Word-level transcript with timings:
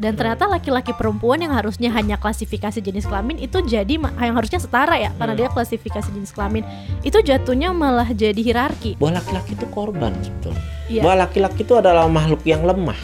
Dan 0.00 0.16
ternyata 0.16 0.48
laki-laki 0.48 0.96
perempuan 0.96 1.36
yang 1.36 1.52
harusnya 1.52 1.92
hanya 1.92 2.16
klasifikasi 2.16 2.80
jenis 2.80 3.04
kelamin 3.04 3.36
itu 3.36 3.60
jadi 3.60 4.00
yang 4.00 4.32
harusnya 4.32 4.56
setara 4.56 4.96
ya 4.96 5.12
karena 5.12 5.36
Hmm. 5.36 5.40
dia 5.44 5.48
klasifikasi 5.52 6.08
jenis 6.08 6.32
kelamin 6.32 6.64
itu 7.04 7.20
jatuhnya 7.20 7.68
malah 7.70 8.08
jadi 8.08 8.40
hierarki. 8.40 8.96
bahwa 8.96 9.20
laki-laki 9.20 9.52
itu 9.52 9.66
korban 9.68 10.16
sebetulnya. 10.18 10.62
Iya. 10.88 11.02
Bahwa 11.04 11.16
laki-laki 11.28 11.60
itu 11.62 11.74
adalah 11.76 12.08
makhluk 12.08 12.40
yang 12.42 12.64
lemah. 12.64 12.96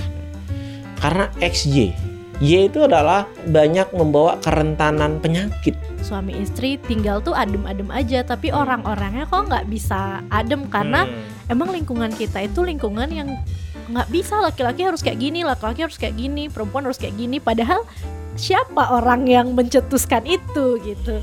Karena 0.97 1.29
XY. 1.39 1.93
Y 2.37 2.69
itu 2.69 2.85
adalah 2.85 3.25
banyak 3.45 3.93
membawa 3.93 4.37
kerentanan 4.41 5.21
penyakit. 5.21 5.73
Suami 6.01 6.37
istri 6.37 6.77
tinggal 6.79 7.21
tuh 7.21 7.33
adem-adem 7.33 7.89
aja 7.89 8.25
tapi 8.25 8.53
orang-orangnya 8.53 9.25
kok 9.25 9.49
nggak 9.49 9.69
bisa 9.69 10.21
adem 10.29 10.69
karena 10.69 11.05
Hmm. 11.05 11.53
emang 11.53 11.73
lingkungan 11.73 12.09
kita 12.11 12.45
itu 12.45 12.61
lingkungan 12.61 13.09
yang 13.09 13.29
nggak 13.91 14.09
bisa 14.11 14.39
laki-laki 14.43 14.83
harus 14.87 15.01
kayak 15.03 15.19
gini, 15.23 15.47
laki-laki 15.47 15.87
harus 15.87 15.99
kayak 15.99 16.19
gini, 16.19 16.51
perempuan 16.51 16.87
harus 16.87 16.99
kayak 16.99 17.15
gini. 17.15 17.39
Padahal 17.39 17.87
siapa 18.37 18.93
orang 18.93 19.25
yang 19.27 19.57
mencetuskan 19.57 20.27
itu 20.29 20.79
gitu? 20.85 21.23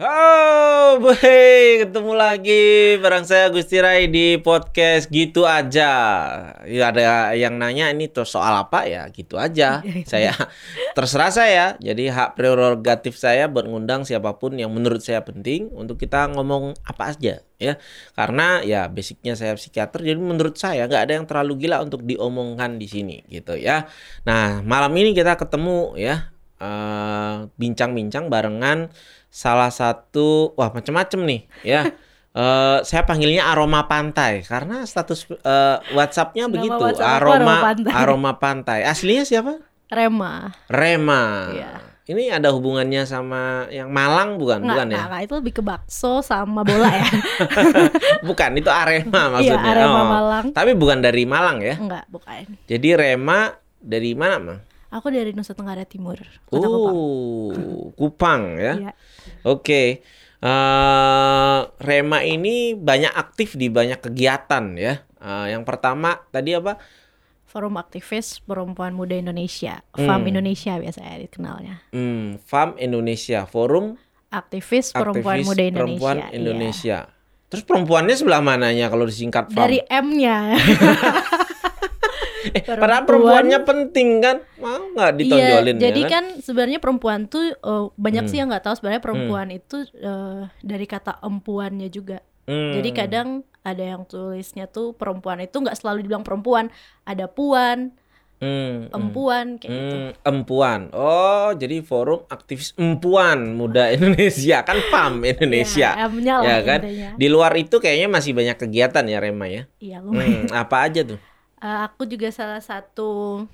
Oh, 0.00 0.96
boy, 1.04 1.84
ketemu 1.84 2.16
lagi 2.16 2.96
bareng 2.96 3.28
saya 3.28 3.52
Gusti 3.52 3.76
Rai 3.76 4.08
di 4.08 4.40
podcast 4.40 5.12
gitu 5.12 5.44
aja. 5.44 5.92
Ya 6.64 6.88
ada 6.88 7.36
yang 7.36 7.60
nanya 7.60 7.92
ini 7.92 8.08
tuh 8.08 8.24
soal 8.24 8.56
apa 8.56 8.88
ya? 8.88 9.04
Gitu 9.12 9.36
aja. 9.36 9.84
saya 10.08 10.32
terserah 10.96 11.28
saya. 11.28 11.66
Jadi 11.76 12.08
hak 12.08 12.40
prerogatif 12.40 13.20
saya 13.20 13.52
buat 13.52 13.68
ngundang 13.68 14.08
siapa 14.08 14.40
pun 14.40 14.56
yang 14.56 14.72
menurut 14.72 15.04
saya 15.04 15.20
penting 15.28 15.68
untuk 15.76 16.00
kita 16.00 16.24
ngomong 16.32 16.72
apa 16.88 17.12
aja 17.12 17.44
ya. 17.60 17.76
Karena 18.16 18.64
ya 18.64 18.88
basicnya 18.88 19.36
saya 19.36 19.60
psikiater 19.60 20.08
jadi 20.08 20.16
menurut 20.16 20.56
saya 20.56 20.88
nggak 20.88 21.02
ada 21.04 21.12
yang 21.20 21.28
terlalu 21.28 21.68
gila 21.68 21.84
untuk 21.84 22.00
diomongkan 22.08 22.80
di 22.80 22.88
sini 22.88 23.28
gitu 23.28 23.60
ya. 23.60 23.84
Nah, 24.24 24.64
malam 24.64 24.96
ini 24.96 25.12
kita 25.12 25.36
ketemu 25.36 26.00
ya 26.00 26.32
eh, 26.64 27.44
bincang-bincang 27.60 28.32
barengan 28.32 28.88
salah 29.32 29.72
satu 29.72 30.52
wah 30.52 30.68
macem-macem 30.68 31.20
nih 31.22 31.40
ya 31.64 31.82
Eh, 32.32 32.78
saya 32.80 33.04
panggilnya 33.04 33.44
aroma 33.44 33.84
pantai 33.84 34.40
karena 34.40 34.88
status 34.88 35.28
eh, 35.28 35.76
WhatsAppnya 35.92 36.48
begitu 36.48 36.72
WhatsApp 36.72 37.20
aroma 37.20 37.28
aroma 37.28 37.56
pantai. 37.60 37.92
aroma 37.92 38.32
pantai 38.34 38.80
aslinya 38.84 39.20
siapa 39.22 39.60
Rema. 39.86 40.48
Rema 40.64 41.52
Iya. 41.52 41.72
ini 42.06 42.32
ada 42.32 42.48
hubungannya 42.48 43.04
sama 43.04 43.68
yang 43.68 43.92
Malang 43.92 44.40
bukan 44.40 44.64
Nggak, 44.64 44.72
bukan 44.74 44.86
ya 44.88 45.02
nggak, 45.04 45.22
itu 45.22 45.34
lebih 45.36 45.52
ke 45.52 45.62
bakso 45.62 46.24
sama 46.24 46.64
bola 46.64 46.88
ya. 46.88 47.04
bukan 48.28 48.50
itu 48.54 48.70
Arema 48.72 49.20
Iya, 49.20 49.52
maksudnya 49.52 49.68
Arema 49.70 49.92
Oh. 49.92 50.06
Malang. 50.08 50.46
tapi 50.50 50.72
bukan 50.72 50.98
dari 50.98 51.24
Malang 51.24 51.60
ya 51.60 51.76
Enggak, 51.76 52.08
bukan. 52.08 52.48
jadi 52.64 52.88
Rema 52.96 53.52
dari 53.76 54.16
mana 54.16 54.36
mah 54.40 54.60
Aku 54.90 55.08
dari 55.08 55.32
Nusa 55.32 55.52
Tenggara 55.52 55.84
Timur, 55.84 56.20
Kota 56.44 56.68
Kupang. 56.68 56.92
Oh, 56.92 57.88
Kupang 57.92 58.42
ya. 58.56 58.72
Iya. 58.78 58.92
Oke. 59.44 60.02
Eh, 60.42 61.58
Rema 61.78 62.18
ini 62.26 62.74
banyak 62.74 63.14
aktif 63.14 63.54
di 63.54 63.70
banyak 63.70 64.02
kegiatan 64.02 64.74
ya. 64.74 64.98
Eh, 65.22 65.46
yang 65.54 65.62
pertama 65.62 66.18
tadi 66.34 66.58
apa? 66.58 66.78
Forum 67.46 67.76
Aktivis 67.76 68.40
Perempuan 68.40 68.96
Muda 68.96 69.12
Indonesia, 69.12 69.84
Hmm. 69.92 70.08
FAM 70.08 70.24
Indonesia 70.24 70.72
biasanya 70.80 71.20
dikenalnya. 71.20 71.84
Hmm, 71.92 72.40
FAM 72.40 72.80
Indonesia, 72.80 73.44
Forum 73.44 74.00
Aktivis 74.32 74.88
Perempuan 74.96 75.44
Aktivis 75.44 75.48
Muda 75.52 75.62
Indonesia. 75.62 75.84
Perempuan 75.84 76.16
iya. 76.16 76.28
Indonesia. 76.32 76.98
Terus 77.52 77.64
perempuannya 77.68 78.16
sebelah 78.16 78.40
mananya 78.40 78.88
kalau 78.88 79.04
disingkat 79.04 79.52
FAM? 79.52 79.68
Dari 79.68 79.84
M-nya. 79.84 80.56
eh, 82.50 82.62
padahal 82.66 83.04
perempuannya 83.04 83.58
penting 83.62 84.08
kan? 84.18 84.36
Mau 84.58 84.90
nggak 84.92 85.10
ditonjolin 85.14 85.74
Iya, 85.76 85.82
jadi 85.86 86.02
ya 86.02 86.08
kan 86.10 86.24
sebenarnya 86.38 86.78
perempuan 86.78 87.20
tuh 87.26 87.54
eh, 87.54 87.84
banyak 87.94 88.24
Hmm. 88.24 88.30
sih 88.30 88.38
yang 88.38 88.48
nggak 88.50 88.64
tahu 88.64 88.74
sebenarnya 88.76 89.02
perempuan 89.02 89.48
itu 89.48 89.76
eh, 89.94 90.42
dari 90.60 90.86
kata 90.86 91.22
empuannya 91.22 91.88
juga. 91.88 92.18
Hmm. 92.42 92.74
Jadi 92.74 92.90
kadang 92.90 93.28
ada 93.62 93.84
yang 93.94 94.02
tulisnya 94.02 94.66
tuh 94.66 94.90
perempuan 94.92 95.38
itu 95.38 95.54
nggak 95.54 95.78
selalu 95.78 96.02
dibilang 96.02 96.26
perempuan, 96.26 96.66
ada 97.02 97.30
puan, 97.30 97.94
Hmm, 98.42 98.90
hmm. 98.90 98.90
empuan 98.90 99.46
kayak 99.54 99.70
gitu. 99.70 99.94
Hmm, 99.94 100.10
empuan. 100.26 100.80
Oh, 100.90 101.54
jadi 101.54 101.78
forum 101.78 102.26
aktivis 102.26 102.74
empuan 102.74 103.54
muda 103.54 103.86
Indonesia 103.94 104.66
kan 104.66 104.82
PAM 104.90 105.22
Indonesia. 105.22 105.94
Ya, 105.94 106.10
Ya 106.42 106.58
kan? 106.66 106.82
intinya. 106.82 107.10
Di 107.14 107.30
luar 107.30 107.54
itu 107.54 107.78
kayaknya 107.78 108.10
masih 108.10 108.34
banyak 108.34 108.58
kegiatan 108.58 109.06
ya 109.06 109.22
Rema 109.22 109.46
ya. 109.46 109.70
Iya, 109.78 110.02
lumayan. 110.02 110.50
Hmm, 110.50 110.58
apa 110.58 110.90
aja 110.90 111.06
tuh? 111.06 111.22
Eh, 111.62 111.78
aku 111.86 112.10
juga 112.10 112.26
salah 112.34 112.58
satu 112.58 113.46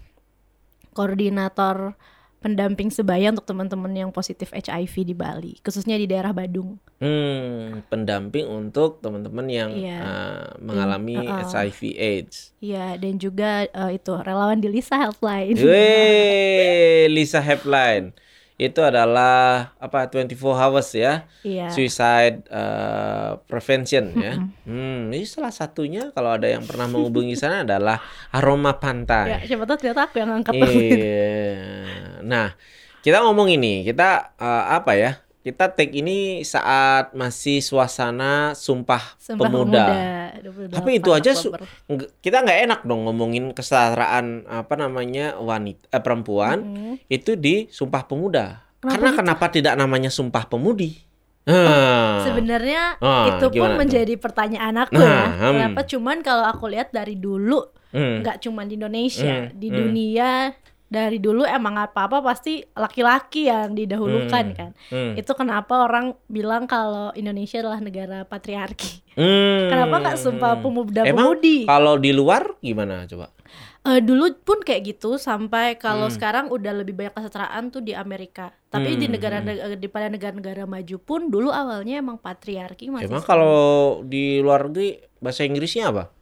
koordinator 0.97 1.93
pendamping 2.39 2.89
sebaya 2.89 3.35
untuk 3.35 3.45
teman-teman 3.45 3.91
yang 3.93 4.11
positif 4.15 4.55
HIV 4.55 4.95
di 5.05 5.15
Bali, 5.15 5.53
khususnya 5.61 5.99
di 5.99 6.07
daerah 6.07 6.31
Badung. 6.33 6.79
Hmm, 7.03 7.83
pendamping 7.91 8.47
untuk 8.47 9.03
teman-teman 9.03 9.47
yang 9.51 9.71
Iya. 9.75 9.99
uh, 10.01 10.47
mengalami 10.63 11.19
uh-uh. 11.19 11.45
HIV 11.51 11.99
AIDS. 11.99 12.55
Iya, 12.63 12.97
dan 12.97 13.19
juga 13.19 13.67
eh, 13.67 13.91
itu 13.99 14.13
relawan 14.15 14.63
di 14.63 14.71
Lisa 14.71 14.97
Helpline. 14.97 15.59
Weh, 15.59 17.11
Lisa 17.11 17.43
Helpline. 17.43 18.15
Itu 18.59 18.83
adalah 18.83 19.71
apa 19.79 20.11
24 20.11 20.35
hours 20.35 20.91
ya. 20.99 21.31
Iya. 21.47 21.71
Suicide 21.71 22.43
uh, 22.51 23.39
prevention 23.47 24.11
ya. 24.19 24.35
Hmm, 24.67 25.15
ini 25.15 25.23
salah 25.23 25.55
satunya 25.55 26.11
kalau 26.11 26.35
ada 26.35 26.51
yang 26.51 26.67
pernah 26.67 26.91
menghubungi 26.91 27.39
sana 27.39 27.63
adalah 27.67 28.03
Aroma 28.35 28.83
Pantai. 28.83 29.31
Ya, 29.31 29.39
siapa 29.47 29.63
tahu 29.63 29.79
ternyata 29.79 30.11
aku 30.11 30.19
yang 30.19 30.43
angkat 30.43 30.53
Iya. 30.59 31.39
Nah, 32.27 32.59
kita 32.99 33.23
ngomong 33.23 33.47
ini, 33.47 33.87
kita 33.87 34.35
eh, 34.35 34.65
apa 34.75 34.93
ya? 34.99 35.23
Kita 35.49 35.65
take 35.71 35.97
ini 35.97 36.19
saat 36.43 37.13
masih 37.13 37.59
suasana 37.59 38.53
Sumpah, 38.53 39.17
Sumpah 39.17 39.49
Pemuda. 39.49 39.85
Pemuda, 39.89 40.69
28 40.69 40.77
Tapi 40.77 40.91
itu 40.95 41.11
aja 41.11 41.33
su- 41.33 41.57
kita 42.21 42.45
nggak 42.45 42.61
enak 42.67 42.81
dong 42.85 43.03
ngomongin 43.03 43.51
kesetaraan 43.51 44.45
apa 44.45 44.77
namanya 44.77 45.37
wanita 45.37 45.89
eh, 45.89 45.99
perempuan 45.99 46.59
Mm. 46.61 46.95
itu 47.09 47.33
di 47.33 47.65
Sumpah 47.67 48.05
Pemuda. 48.05 48.61
Kenapa 48.77 48.93
Karena 48.93 49.09
gitu? 49.09 49.19
kenapa 49.19 49.47
tidak 49.49 49.75
namanya 49.75 50.11
Sumpah 50.11 50.45
Pemudi? 50.45 51.01
Nah, 51.43 52.21
Sebenarnya 52.23 53.01
Ah, 53.01 53.33
itu 53.33 53.49
pun 53.51 53.73
menjadi 53.75 54.15
pertanyaan 54.15 54.85
aku 54.85 54.95
Nah, 54.95 55.01
ya. 55.01 55.25
hmm. 55.33 55.49
Kenapa 55.51 55.81
cuman 55.83 56.17
kalau 56.21 56.45
aku 56.45 56.69
lihat 56.69 56.93
dari 56.93 57.17
dulu 57.17 57.65
hmm, 57.89 58.21
nggak 58.21 58.37
cuman 58.39 58.69
di 58.69 58.77
Indonesia, 58.77 59.49
Hmm, 59.49 59.57
di 59.57 59.67
hmm. 59.67 59.75
dunia 59.75 60.31
dari 60.89 61.17
dulu 61.17 61.45
emang 61.45 61.77
apa-apa 61.79 62.19
pasti 62.19 62.65
laki-laki 62.73 63.45
yang 63.45 63.73
didahulukan 63.73 64.45
Hmm, 64.47 64.57
kan. 64.57 64.71
hmm, 64.89 65.13
Itu 65.15 65.33
kenapa 65.33 65.85
orang 65.85 66.17
bilang 66.27 66.65
kalau 66.65 67.13
Indonesia 67.13 67.61
adalah 67.61 67.79
negara 67.79 68.25
patriarki. 68.25 69.05
hmm. 69.15 69.69
Kenapa 69.69 69.95
nggak 70.01 70.17
sumpah 70.17 70.53
Emang 70.55 70.63
pemuda-pemudi? 70.65 71.65
kalau 71.65 71.95
di 71.95 72.11
luar 72.11 72.57
gimana 72.59 73.05
coba? 73.05 73.29
Eh, 73.81 74.01
dulu 74.01 74.33
pun 74.39 74.61
kayak 74.61 74.85
gitu 74.87 75.17
sampai 75.17 75.77
kalau 75.77 76.09
Hmm. 76.09 76.15
sekarang 76.15 76.47
udah 76.49 76.73
lebih 76.75 76.93
banyak 76.93 77.15
kesetaraan 77.15 77.69
tuh 77.69 77.81
di 77.81 77.93
Amerika. 77.93 78.53
Tapi 78.69 78.97
di 78.97 79.09
Hmm, 79.09 79.15
negara 79.17 79.39
di 79.75 79.89
pada 79.89 80.09
negara-negara 80.09 80.65
maju 80.65 80.97
pun 80.99 81.29
dulu 81.29 81.49
awalnya 81.49 81.97
emang 81.97 82.17
patriarki 82.17 82.89
masih 82.89 83.09
Emang 83.09 83.23
kalau 83.23 83.57
di 84.03 84.41
luar 84.41 84.69
negeri 84.69 85.01
bahasa 85.19 85.45
Inggrisnya 85.45 85.89
apa? 85.89 86.13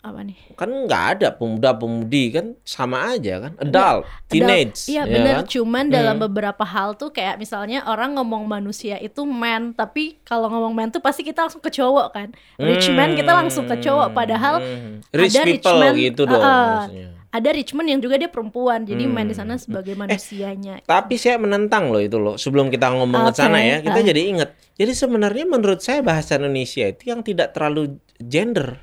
Apa 0.00 0.24
nih? 0.24 0.56
Kan 0.56 0.88
nggak 0.88 1.04
ada 1.14 1.28
pemuda-pemudi 1.30 2.24
kan 2.32 2.46
sama 2.64 3.12
aja 3.12 3.36
kan? 3.44 3.52
Adult, 3.60 4.08
teenage. 4.26 4.88
Iya 4.88 5.04
ya 5.04 5.12
bener, 5.12 5.34
kan? 5.40 5.46
cuman 5.46 5.84
dalam 5.86 6.16
Hmm. 6.16 6.24
beberapa 6.24 6.64
hal 6.64 6.96
tuh 6.96 7.12
kayak 7.12 7.36
misalnya 7.36 7.84
orang 7.84 8.16
ngomong 8.16 8.44
manusia 8.44 8.96
itu 8.96 9.22
man, 9.22 9.76
tapi 9.76 10.16
kalau 10.24 10.48
ngomong 10.48 10.72
man 10.72 10.88
tuh 10.88 10.98
pasti 10.98 11.20
kita 11.20 11.44
langsung 11.44 11.60
ke 11.60 11.68
cowok 11.68 12.06
kan. 12.10 12.28
Rich 12.56 12.88
man 12.90 13.12
kita 13.12 13.32
langsung 13.32 13.68
ke 13.68 13.76
cowok, 13.76 14.10
padahal 14.10 14.54
Hmm. 14.58 15.04
rich 15.12 15.36
ada 15.36 15.44
rich 15.44 15.60
people 15.60 15.78
man, 15.78 15.92
gitu 15.92 16.22
dong. 16.24 16.40
uh, 16.40 16.48
uh, 16.48 16.64
maksudnya. 16.88 17.08
ada 17.30 17.48
rich 17.52 17.72
man 17.72 17.86
yang 17.86 18.00
juga 18.00 18.16
dia 18.16 18.26
perempuan, 18.26 18.82
jadi 18.82 19.04
man 19.04 19.28
di 19.28 19.36
sana 19.36 19.54
Hmm. 19.54 19.62
sebagai 19.62 19.94
manusianya. 19.94 20.80
Tapi 20.82 21.14
saya 21.14 21.36
menentang 21.36 21.92
loh 21.92 22.00
itu 22.00 22.16
loh. 22.16 22.34
Sebelum 22.34 22.72
kita 22.72 22.88
ngomong 22.90 23.30
ke 23.30 23.32
Oke, 23.36 23.38
sana 23.38 23.60
ya, 23.60 23.78
kita 23.78 24.00
ah. 24.00 24.06
jadi 24.06 24.22
ingat. 24.26 24.50
Jadi 24.74 24.92
sebenarnya 24.96 25.44
menurut 25.44 25.78
saya 25.78 26.00
bahasa 26.00 26.40
Indonesia 26.40 26.88
itu 26.88 27.12
yang 27.12 27.20
tidak 27.20 27.52
terlalu 27.52 28.00
gender. 28.18 28.80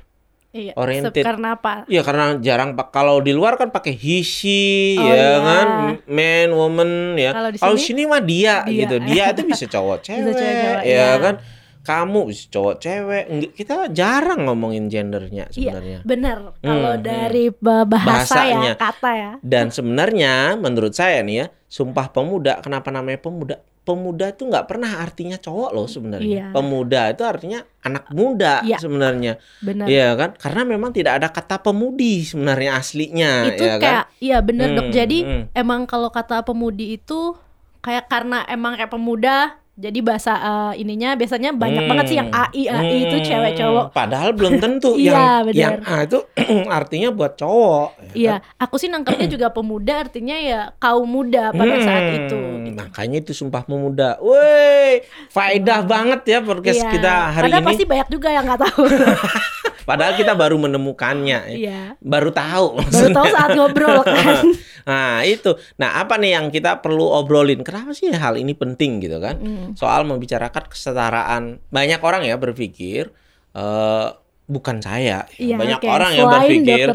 Iya, 0.58 0.72
oriented. 0.74 1.22
karena 1.22 1.54
apa? 1.54 1.86
Ya 1.86 2.02
karena 2.02 2.34
jarang 2.42 2.74
pak 2.74 2.90
kalau 2.90 3.22
di 3.22 3.30
luar 3.30 3.54
kan 3.54 3.70
pakai 3.70 3.94
he 3.94 4.26
she 4.26 4.98
Oh, 4.98 5.06
ya 5.06 5.14
iya. 5.14 5.32
kan 5.38 5.66
man 6.10 6.48
woman 6.50 6.90
ya. 7.14 7.30
Kalau 7.30 7.50
di 7.54 7.58
sini, 7.62 7.78
sini 7.78 8.02
mah 8.10 8.18
dia, 8.18 8.66
dia. 8.66 8.74
gitu. 8.82 8.96
Dia 9.06 9.24
itu 9.30 9.42
bisa 9.46 9.64
cowok 9.70 9.98
cewek 10.06 10.34
cewek-cewek, 10.34 10.82
ya 10.82 10.90
iya. 10.90 11.08
kan. 11.22 11.34
Kamu 11.80 12.20
cowok 12.46 12.74
cewek 12.78 13.24
kita 13.52 13.88
jarang 13.88 14.44
ngomongin 14.44 14.86
gendernya 14.86 15.48
Iya, 15.48 15.72
sebenarnya 15.72 15.98
benar. 16.02 16.38
Kalau 16.56 16.92
Hmm, 16.92 17.02
dari 17.02 17.44
ba- 17.50 17.84
bahasa 17.84 18.08
Bahasanya. 18.38 18.60
ya, 18.66 18.74
kata 18.74 19.10
ya. 19.12 19.32
dan 19.40 19.66
sebenarnya 19.68 20.32
menurut 20.54 20.92
saya 20.92 21.20
nih 21.20 21.36
ya 21.36 21.46
sumpah 21.64 22.08
pemuda 22.08 22.58
kenapa 22.58 22.88
namanya 22.88 23.18
pemuda 23.18 23.56
pemuda 23.80 24.28
itu 24.28 24.44
nggak 24.44 24.66
pernah 24.66 25.00
artinya 25.00 25.36
cowok 25.36 25.70
loh 25.70 25.86
sebenarnya 25.86 26.28
Iya. 26.28 26.46
pemuda 26.50 27.08
itu 27.08 27.22
artinya 27.22 27.60
anak 27.80 28.04
muda 28.10 28.60
Iya. 28.60 28.76
sebenarnya 28.78 29.32
Benar. 29.58 29.86
Iya 29.86 30.08
kan 30.14 30.30
karena 30.34 30.62
memang 30.66 30.90
tidak 30.90 31.12
ada 31.16 31.28
kata 31.28 31.56
pemudi 31.58 32.20
sebenarnya 32.22 32.76
aslinya 32.76 33.48
itu 33.48 33.64
ya 33.64 33.74
kan 33.74 33.80
kayak 33.80 34.04
iya 34.20 34.38
bener 34.38 34.66
Hmm, 34.66 34.76
dok 34.76 34.88
jadi 34.90 35.18
hmm. 35.18 35.42
emang 35.54 35.80
kalau 35.84 36.08
kata 36.08 36.40
pemudi 36.42 36.94
itu 36.94 37.32
kayak 37.80 38.06
karena 38.06 38.44
emang 38.44 38.76
kayak 38.76 38.90
pemuda 38.90 39.56
jadi 39.78 39.98
bahasa 40.02 40.32
eh, 40.34 40.82
ininya 40.82 41.14
biasanya 41.14 41.50
banyak 41.52 41.78
Hmm. 41.78 41.88
banget 41.88 42.04
sih 42.04 42.16
yang 42.16 42.28
AI 42.28 42.66
AI 42.66 42.96
itu 43.00 43.16
Hmm, 43.16 43.24
cewek 43.24 43.52
cowok 43.54 43.84
Padahal 43.90 44.30
belum 44.32 44.58
tentu 44.58 44.98
Iya, 45.00 45.46
yang 45.46 45.54
yang 45.54 45.74
benar. 45.78 45.94
A 45.94 46.04
itu 46.04 46.18
artinya 46.74 47.08
buat 47.10 47.32
cowok. 47.34 47.88
ya 48.10 48.12
iya 48.12 48.34
aku 48.56 48.74
sih 48.76 48.88
nangkepnya 48.88 49.28
juga 49.28 49.48
pemuda 49.48 50.02
artinya 50.02 50.34
ya 50.34 50.60
kaum 50.76 51.06
muda 51.06 51.50
pada 51.50 51.74
saat 51.78 52.02
Hmm, 52.04 52.18
itu 52.20 52.40
Makanya 52.78 53.18
itu 53.20 53.32
sumpah 53.32 53.62
pemuda. 53.62 54.18
Woi, 54.18 55.02
faedah 55.28 55.82
banget 55.82 56.20
ya 56.26 56.38
podcast 56.40 56.78
Iya. 56.80 56.90
kita 56.90 57.14
hari 57.32 57.44
Padahal 57.44 57.62
ini. 57.62 57.68
pasti 57.68 57.84
banyak 57.84 58.08
juga 58.08 58.28
yang 58.30 58.44
nggak 58.44 58.60
tahu 58.60 58.82
Padahal 59.88 60.12
kita 60.20 60.36
baru 60.36 60.60
menemukannya. 60.60 61.40
ya. 61.48 61.56
iya 61.56 61.82
Baru 62.04 62.28
tahu. 62.28 62.76
baru 62.92 63.08
tahu 63.08 63.26
saat 63.32 63.56
ngobrol 63.56 64.04
kan 64.04 64.44
nah, 64.88 65.24
itu. 65.24 65.56
Nah, 65.80 66.04
apa 66.04 66.20
nih 66.20 66.36
yang 66.36 66.52
kita 66.52 66.84
perlu 66.84 67.08
obrolin? 67.08 67.64
Kenapa 67.64 67.96
sih 67.96 68.12
hal 68.12 68.36
ini 68.36 68.52
penting 68.52 69.00
gitu 69.00 69.16
kan? 69.16 69.40
Mm. 69.40 69.80
Soal 69.80 70.04
membicarakan 70.04 70.68
kesetaraan. 70.68 71.64
Banyak 71.72 72.04
orang 72.04 72.28
ya 72.28 72.36
berpikir 72.36 73.08
eh 73.56 74.08
bukan 74.48 74.80
saya. 74.80 75.28
Iya, 75.36 75.60
Banyak 75.60 75.78
oke. 75.84 75.88
orang 75.92 76.12
yang 76.16 76.26
berpikir. 76.32 76.88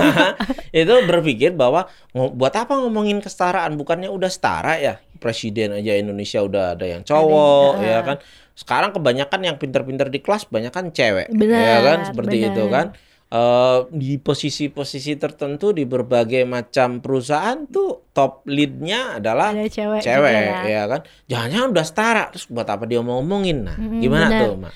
itu 0.80 0.94
berpikir 1.04 1.50
bahwa 1.52 1.86
buat 2.16 2.54
apa 2.56 2.80
ngomongin 2.80 3.20
kesetaraan? 3.20 3.76
Bukannya 3.76 4.08
udah 4.08 4.32
setara 4.32 4.80
ya? 4.80 4.96
Presiden 5.20 5.76
aja 5.76 6.00
Indonesia 6.00 6.40
udah 6.40 6.72
ada 6.80 6.86
yang 6.88 7.04
cowok 7.04 7.72
Ada, 7.76 7.84
ya 7.84 7.98
kan? 8.00 8.16
Sekarang 8.56 8.90
kebanyakan 8.96 9.40
yang 9.44 9.56
pinter-pinter 9.60 10.08
di 10.08 10.24
kelas 10.24 10.48
banyak 10.48 10.72
kan 10.72 10.88
cewek 10.88 11.28
ya 11.28 11.36
Benar, 11.36 11.78
kan? 11.84 11.98
Seperti 12.08 12.36
benar. 12.40 12.50
itu 12.56 12.64
kan? 12.72 12.86
Eh, 13.30 13.78
di 13.94 14.18
posisi-posisi 14.18 15.14
tertentu 15.14 15.70
di 15.70 15.86
berbagai 15.86 16.42
macam 16.48 16.98
perusahaan 16.98 17.62
tuh 17.68 18.10
top 18.10 18.42
leadnya 18.48 19.22
adalah 19.22 19.54
ada 19.54 19.68
cewek, 19.70 20.02
cewek 20.02 20.32
ya. 20.34 20.60
ya 20.64 20.82
kan? 20.88 21.00
Jangan-jangan 21.28 21.68
udah 21.70 21.86
setara 21.86 22.24
terus 22.32 22.48
buat 22.48 22.66
apa 22.66 22.88
dia 22.88 23.04
mau 23.04 23.20
ngomongin? 23.22 23.68
Nah 23.68 23.76
gimana 24.02 24.26
benar. 24.32 24.40
tuh 24.40 24.52
mak 24.64 24.72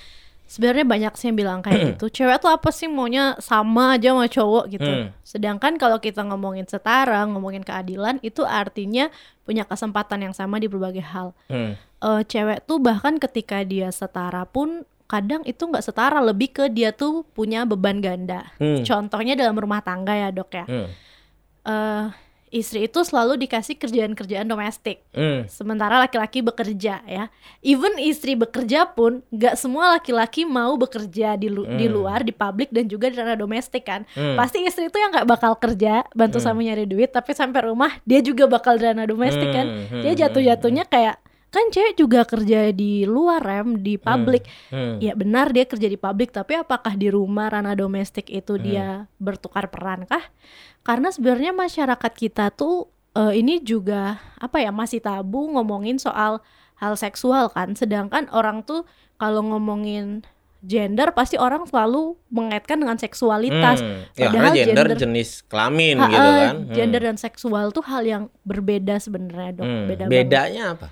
sebenarnya 0.55 0.87
banyak 0.87 1.13
sih 1.15 1.27
yang 1.27 1.37
bilang 1.37 1.59
kayak 1.61 1.99
gitu 1.99 2.07
cewek 2.15 2.39
tuh 2.39 2.47
apa 2.49 2.71
sih 2.71 2.87
maunya 2.87 3.35
sama 3.39 3.99
aja 3.99 4.15
sama 4.15 4.31
cowok 4.31 4.65
gitu 4.71 4.87
Hmm. 4.87 5.11
sedangkan 5.21 5.75
kalau 5.75 5.99
kita 5.99 6.23
ngomongin 6.23 6.63
setara 6.65 7.27
ngomongin 7.27 7.61
keadilan 7.61 8.23
itu 8.23 8.47
artinya 8.47 9.11
punya 9.43 9.67
kesempatan 9.67 10.23
yang 10.23 10.33
sama 10.33 10.57
di 10.57 10.71
berbagai 10.71 11.03
hal 11.03 11.35
Hmm. 11.47 11.75
Eh, 11.99 12.23
cewek 12.23 12.63
tuh 12.63 12.79
bahkan 12.79 13.19
ketika 13.19 13.61
dia 13.61 13.91
setara 13.91 14.45
pun 14.45 14.85
kadang 15.05 15.43
itu 15.43 15.61
nggak 15.61 15.83
setara 15.83 16.21
lebih 16.21 16.49
ke 16.51 16.65
dia 16.69 16.89
tuh 16.89 17.27
punya 17.29 17.67
beban 17.67 17.99
ganda 17.99 18.55
Hmm. 18.57 18.81
contohnya 18.81 19.35
dalam 19.35 19.53
rumah 19.55 19.81
tangga 19.81 20.15
ya 20.15 20.31
dok 20.31 20.51
ya 20.53 20.65
Hmm. 20.65 20.87
Eh, 21.65 22.05
istri 22.55 22.87
itu 22.87 23.03
selalu 23.03 23.35
dikasih 23.37 23.75
kerjaan-kerjaan 23.75 24.47
domestik 24.47 25.03
Hmm. 25.11 25.43
sementara 25.47 25.99
laki-laki 25.99 26.39
bekerja 26.39 27.03
ya. 27.03 27.25
Even 27.61 27.99
istri 27.99 28.35
bekerja 28.35 28.87
pun 28.87 29.27
nggak 29.29 29.59
semua 29.59 29.99
laki-laki 29.99 30.47
mau 30.47 30.79
bekerja 30.79 31.35
di 31.35 31.51
lu- 31.51 31.67
di 31.67 31.85
Hmm. 31.85 31.95
luar 31.95 32.23
di 32.23 32.31
publik 32.31 32.71
dan 32.71 32.87
juga 32.87 33.11
di 33.11 33.19
ranah 33.19 33.35
domestik 33.35 33.83
kan. 33.83 34.07
Hmm. 34.13 34.39
Pasti 34.39 34.63
istri 34.63 34.87
itu 34.87 34.95
yang 34.95 35.11
nggak 35.11 35.27
bakal 35.27 35.59
kerja 35.59 36.07
bantu 36.13 36.39
Hmm. 36.39 36.47
sama 36.47 36.63
nyari 36.63 36.87
duit 36.87 37.11
tapi 37.11 37.35
sampai 37.35 37.67
rumah 37.67 37.91
dia 38.03 38.23
juga 38.23 38.47
bakal 38.47 38.79
di 38.79 38.87
ranah 38.87 39.05
domestik 39.05 39.51
kan. 39.51 39.67
Hmm, 39.67 40.01
Dia 40.01 40.13
hmm, 40.13 40.21
jatuh-jatuhnya 40.21 40.85
kayak 40.87 41.19
kan 41.55 41.71
cewek 41.71 41.95
juga 41.95 42.21
kerja 42.23 42.69
di 42.69 43.03
luar 43.05 43.39
rem 43.39 43.79
di 43.79 43.95
publik. 43.97 44.43
Hmm. 44.69 44.99
Ya 44.99 45.15
benar 45.15 45.49
dia 45.49 45.65
kerja 45.65 45.87
di 45.87 45.95
publik 45.95 46.29
tapi 46.29 46.55
apakah 46.55 46.93
di 46.93 47.09
rumah 47.09 47.49
ranah 47.49 47.73
domestik 47.73 48.27
itu 48.29 48.55
Hmm. 48.55 48.63
dia 48.63 48.87
bertukar 49.17 49.69
peran 49.69 50.05
kah? 50.05 50.27
Karena 50.83 51.09
sebenarnya 51.09 51.51
masyarakat 51.51 52.13
kita 52.13 52.51
tuh 52.51 52.91
eh, 53.13 53.39
ini 53.39 53.63
juga 53.63 54.19
apa 54.37 54.59
ya 54.59 54.69
masih 54.69 54.99
tabu 54.99 55.47
ngomongin 55.49 55.97
soal 55.97 56.43
hal 56.75 56.95
seksual 56.95 57.47
kan. 57.49 57.73
Sedangkan 57.73 58.27
orang 58.29 58.61
tuh 58.61 58.83
kalau 59.15 59.41
ngomongin 59.45 60.27
gender 60.61 61.13
pasti 61.13 61.37
orang 61.37 61.63
selalu 61.63 62.17
mengaitkan 62.29 62.75
dengan 62.77 62.97
seksualitas. 62.97 63.79
Hmm. 63.79 64.03
Ya, 64.13 64.27
karena 64.27 64.49
Padahal 64.49 64.55
gender, 64.57 64.87
gender- 64.89 64.99
jenis 64.99 65.29
kelamin 65.45 65.97
Ha-ha, 65.97 66.09
gitu 66.09 66.31
kan. 66.33 66.55
Hmm. 66.59 66.73
Gender 66.73 67.03
dan 67.05 67.17
seksual 67.17 67.67
tuh 67.71 67.85
hal 67.85 68.03
yang 68.03 68.23
berbeda 68.43 68.97
sebenarnya 68.97 69.51
dok. 69.55 69.65
Hmm. 69.65 69.85
Beda 69.87 70.03
banget. 70.03 70.15
Bedanya 70.19 70.65
apa? 70.75 70.87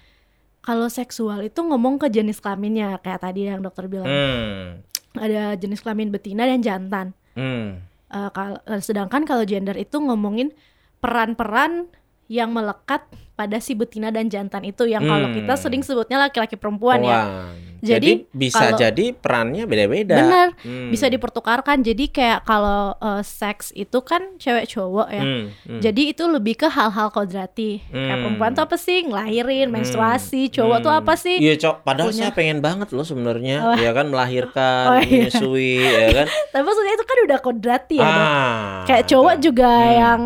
Kalau 0.63 0.87
seksual 0.87 1.43
itu 1.43 1.59
ngomong 1.59 1.99
ke 1.99 2.07
jenis 2.07 2.39
kelaminnya 2.39 3.03
kayak 3.03 3.27
tadi 3.27 3.51
yang 3.51 3.61
dokter 3.61 3.91
bilang. 3.91 4.07
Hmm. 4.07 4.83
Ada 5.19 5.59
jenis 5.59 5.83
kelamin 5.83 6.15
betina 6.15 6.47
dan 6.47 6.63
jantan. 6.63 7.07
Hmm. 7.35 7.83
Eh, 8.13 8.31
kal- 8.31 8.63
eh, 8.71 8.79
sedangkan 8.79 9.27
kalau 9.27 9.43
gender 9.43 9.75
itu 9.75 9.99
ngomongin 9.99 10.55
peran-peran 11.03 11.91
yang 12.33 12.49
melekat 12.49 13.05
pada 13.35 13.59
si 13.59 13.73
betina 13.73 14.09
dan 14.09 14.29
jantan 14.29 14.63
itu 14.63 14.85
yang 14.85 15.03
kalau 15.03 15.29
Hmm. 15.29 15.35
kita 15.35 15.53
sering 15.59 15.81
sebutnya 15.81 16.17
laki-laki 16.19 16.55
perempuan 16.55 17.01
ya. 17.03 17.21
Wah, 17.21 17.53
Jadi, 17.83 18.23
Jadi, 18.23 18.31
bisa 18.31 18.63
kalau- 18.63 18.79
jadi 18.79 19.11
perannya 19.11 19.67
beda-beda. 19.67 20.15
Benar, 20.15 20.49
Hmm. 20.57 20.87
bisa 20.89 21.11
dipertukarkan. 21.11 21.83
Jadi 21.83 22.09
kayak 22.09 22.47
kalau 22.47 22.95
eh, 22.95 23.27
seks 23.27 23.75
itu 23.75 23.99
kan 24.01 24.39
cewek 24.39 24.71
cowok 24.71 25.11
ya. 25.11 25.19
Hmm, 25.19 25.43
hmm. 25.51 25.81
Jadi 25.83 26.15
itu 26.15 26.23
lebih 26.25 26.55
ke 26.57 26.71
hal-hal 26.71 27.11
kodrati. 27.11 27.83
Kayak 27.83 28.07
Hmm. 28.07 28.23
perempuan 28.23 28.55
tuh 28.55 28.63
apa 28.63 28.77
sih? 28.77 29.03
Ngelahirin, 29.03 29.67
Hmm. 29.67 29.75
menstruasi. 29.75 30.47
Cowok 30.49 30.79
tuh 30.79 30.93
Hmm. 30.95 31.01
apa 31.03 31.15
sih? 31.17 31.37
Iya, 31.37 31.59
Cok. 31.59 31.77
Padahal 31.83 32.15
Punya- 32.15 32.23
saya 32.23 32.31
pengen 32.31 32.63
banget 32.63 32.89
loh 32.89 33.03
sebenarnya, 33.03 33.57
Oh. 33.61 33.75
ya 33.75 33.91
kan 33.91 34.07
melahirkan, 34.07 34.87
Oh, 34.89 34.99
iya. 35.01 35.27
menyusui, 35.27 35.75
ya 35.83 36.09
kan. 36.15 36.27
Tapi 36.55 36.63
maksudnya 36.63 36.95
itu 36.95 37.05
kan 37.05 37.19
udah 37.27 37.39
kodrati 37.41 37.97
ya. 37.99 38.07
Ah. 38.07 38.85
kayak 38.85 39.05
cowok 39.07 39.35
juga 39.43 39.67
Hmm. 39.67 39.99
yang 39.99 40.21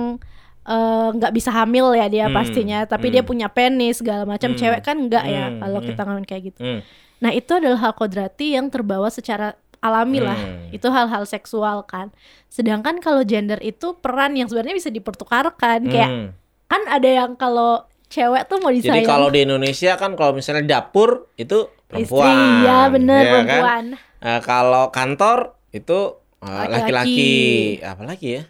eh, 0.66 1.08
nggak 1.12 1.32
bisa 1.32 1.50
hamil 1.50 1.92
ya 1.92 2.06
dia 2.06 2.26
Hmm, 2.26 2.34
pastinya 2.34 2.78
tapi 2.84 3.06
hmm. 3.06 3.14
dia 3.14 3.22
punya 3.22 3.46
penis 3.46 3.98
segala 3.98 4.22
macam 4.22 4.50
Hmm, 4.50 4.58
cewek 4.58 4.80
kan 4.80 4.96
enggak 4.98 5.24
ya 5.24 5.46
hmm, 5.46 5.58
kalau 5.58 5.78
hmm. 5.78 5.86
kita 5.86 6.00
ngomongin 6.02 6.26
kayak 6.26 6.42
gitu 6.44 6.60
Hmm. 6.60 6.80
nah 7.16 7.30
itu 7.30 7.50
adalah 7.50 7.78
hal 7.80 7.92
kodrati 7.92 8.52
yang 8.52 8.66
terbawa 8.66 9.08
secara 9.08 9.54
alami 9.78 10.18
lah 10.18 10.34
Hmm. 10.34 10.68
itu 10.70 10.86
hal-hal 10.86 11.22
seksual 11.24 11.84
kan 11.84 12.10
sedangkan 12.48 12.98
kalau 12.98 13.22
gender 13.22 13.60
itu 13.60 13.94
peran 13.94 14.34
yang 14.34 14.46
sebenarnya 14.46 14.74
bisa 14.74 14.90
dipertukarkan 14.90 15.86
kayak 15.86 16.10
Hmm. 16.10 16.28
kan 16.66 16.82
ada 16.88 17.06
yang 17.06 17.34
kalau 17.34 17.82
cewek 18.06 18.46
tuh 18.46 18.58
mau 18.58 18.70
Jadi 18.70 18.82
disayang 18.82 19.06
kalau 19.08 19.28
di 19.28 19.42
Indonesia 19.42 19.94
kan 19.94 20.14
kalau 20.14 20.30
misalnya 20.30 20.62
dapur 20.64 21.30
itu 21.36 21.66
istri 21.92 22.10
perempuan. 22.10 22.62
ya 22.62 22.78
bener 22.88 23.14
ya 23.16 23.22
kan? 23.22 23.34
perempuan 23.36 23.84
Eh, 24.18 24.40
kalau 24.42 24.90
kantor 24.90 25.38
itu 25.70 25.98
eh, 26.36 26.48
Laki-laki. 26.48 26.72
laki-laki. 26.72 27.34
Apalagi 27.80 28.28
ya? 28.32 28.42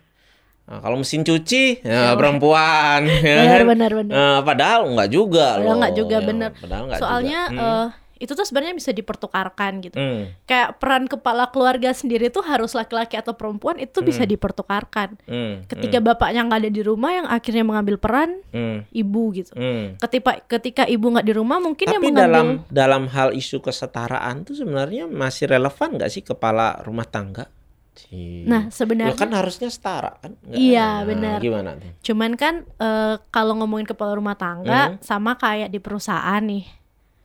Nah, 0.67 0.79
kalau 0.79 0.99
mesin 0.99 1.23
cuci 1.23 1.81
ya, 1.81 2.11
Oh. 2.11 2.19
perempuan. 2.19 3.07
ya 3.07 3.23
bener 3.39 3.57
kan? 3.57 3.67
bener 3.69 3.91
bener 3.95 4.13
Eh, 4.13 4.39
padahal 4.43 4.81
enggak 4.85 5.09
juga 5.09 5.47
Padahal 5.55 5.63
loh. 5.65 5.79
nggak 5.79 5.95
juga, 5.95 6.17
Ya, 6.17 6.23
enggak 6.27 6.99
soalnya 6.99 7.41
juga. 7.45 7.55
Hmm. 7.55 7.71
eh, 7.79 7.89
itu 8.17 8.33
tuh 8.33 8.43
sebenarnya 8.43 8.73
bisa 8.75 8.91
dipertukarkan 8.91 9.73
gitu 9.79 9.95
Hmm, 9.95 10.33
kayak 10.43 10.81
peran 10.81 11.05
kepala 11.05 11.47
keluarga 11.47 11.93
sendiri 11.93 12.27
tuh 12.29 12.41
harus 12.41 12.73
laki-laki 12.73 13.13
atau 13.15 13.31
perempuan 13.31 13.77
itu 13.77 14.01
bisa 14.01 14.25
Hmm. 14.25 14.33
dipertukarkan. 14.33 15.21
hmm, 15.23 15.69
Ketika 15.69 16.01
bapaknya 16.01 16.41
nggak 16.43 16.59
ada 16.59 16.73
di 16.73 16.81
rumah 16.81 17.13
yang 17.13 17.27
akhirnya 17.27 17.63
mengambil 17.63 17.97
peran 17.97 18.41
hmm, 18.51 18.89
ibu 18.91 19.23
gitu. 19.33 19.53
hmm. 19.53 20.01
Ketika 20.01 20.31
ketika 20.49 20.83
ibu 20.85 21.07
nggak 21.07 21.23
di 21.23 21.35
rumah 21.37 21.61
mungkin 21.61 21.87
yang 21.87 22.01
Tapi 22.01 22.09
mengambil 22.09 22.33
dalam 22.33 22.47
dalam 22.67 23.03
hal 23.07 23.31
isu 23.31 23.61
kesetaraan 23.61 24.43
tuh 24.43 24.57
sebenarnya 24.57 25.05
masih 25.07 25.47
relevan 25.47 25.95
nggak 25.95 26.09
sih 26.09 26.23
kepala 26.23 26.81
rumah 26.83 27.05
tangga? 27.05 27.53
Nah, 28.45 28.63
Ya 28.63 28.71
sebenarnya 28.71 29.15
kan 29.15 29.33
harusnya 29.33 29.67
setara 29.67 30.17
kan? 30.17 30.37
Nggak- 30.39 30.59
Iya, 30.59 30.87
Nah, 30.87 31.05
benar. 31.05 31.39
Gimana 31.39 31.71
tuh? 31.75 31.91
cuman 32.03 32.31
kan 32.35 32.55
eh, 32.77 33.15
kalau 33.27 33.57
ngomongin 33.57 33.85
kepala 33.85 34.13
rumah 34.13 34.35
tangga 34.35 35.01
sama 35.01 35.35
kayak 35.35 35.69
di 35.69 35.79
perusahaan 35.79 36.41
nih. 36.41 36.65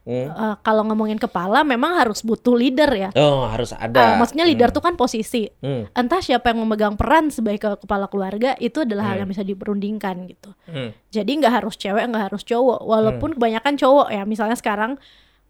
Hmm? 0.02 0.28
Eh, 0.28 0.56
kalau 0.60 0.82
ngomongin 0.84 1.16
kepala 1.16 1.62
memang 1.62 1.94
harus 1.94 2.20
butuh 2.20 2.52
leader 2.52 2.90
ya. 2.90 3.10
Oh 3.14 3.46
harus 3.46 3.70
ada. 3.72 4.18
maksudnya 4.18 4.44
leader 4.44 4.70
tuh 4.70 4.80
kan 4.80 4.96
posisi. 4.96 5.46
Hmm, 5.60 5.86
Entah 5.94 6.18
siapa 6.20 6.50
yang 6.50 6.60
memegang 6.60 6.96
peran 6.96 7.30
sebagai 7.30 7.78
kepala 7.78 8.08
keluarga 8.08 8.58
itu 8.58 8.82
adalah 8.82 9.06
hal 9.06 9.14
Hmm. 9.14 9.22
yang 9.22 9.30
bisa 9.30 9.44
diperundingkan 9.44 10.26
gitu. 10.26 10.58
hmm, 10.66 10.90
Jadi 11.08 11.32
nggak 11.38 11.54
harus 11.54 11.76
cewek, 11.76 12.02
nggak 12.04 12.34
harus 12.34 12.42
cowok. 12.42 12.80
Hmm. 12.80 12.90
Walaupun 12.90 13.30
kebanyakan 13.36 13.74
cowok 13.76 14.08
ya. 14.10 14.24
Misalnya 14.24 14.56
sekarang 14.56 14.98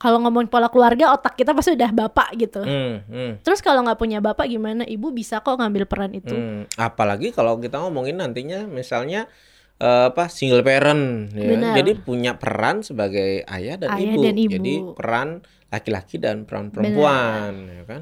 kalau 0.01 0.17
ngomongin 0.25 0.49
pola 0.49 0.73
keluarga, 0.73 1.13
otak 1.13 1.37
kita 1.37 1.53
pasti 1.53 1.77
udah 1.77 1.91
bapak 1.93 2.33
gitu. 2.41 2.65
hmm, 2.65 2.93
hmm. 3.05 3.31
Terus 3.45 3.61
kalau 3.61 3.85
nggak 3.85 4.01
punya 4.01 4.17
bapak 4.17 4.49
gimana? 4.49 4.81
Ibu 4.81 5.13
bisa 5.13 5.45
kok 5.45 5.61
ngambil 5.61 5.85
peran 5.85 6.11
itu. 6.17 6.33
Hmm, 6.33 6.65
apalagi 6.75 7.29
kalau 7.29 7.61
kita 7.61 7.77
ngomongin 7.77 8.17
nantinya 8.17 8.65
misalnya 8.65 9.29
eh, 9.77 10.09
apa 10.09 10.25
single 10.33 10.65
parent 10.65 11.29
ya. 11.37 11.53
Benar. 11.53 11.73
Jadi 11.77 11.91
punya 12.01 12.41
peran 12.41 12.81
sebagai 12.81 13.45
ayah 13.45 13.77
dan 13.77 13.93
Ayah 13.93 14.13
ibu. 14.17 14.21
dan 14.25 14.35
ibu. 14.41 14.51
Jadi 14.57 14.73
peran 14.97 15.29
laki-laki 15.71 16.19
dan 16.19 16.43
perempuan 16.43 17.53
ya 17.71 17.83
kan 17.87 18.01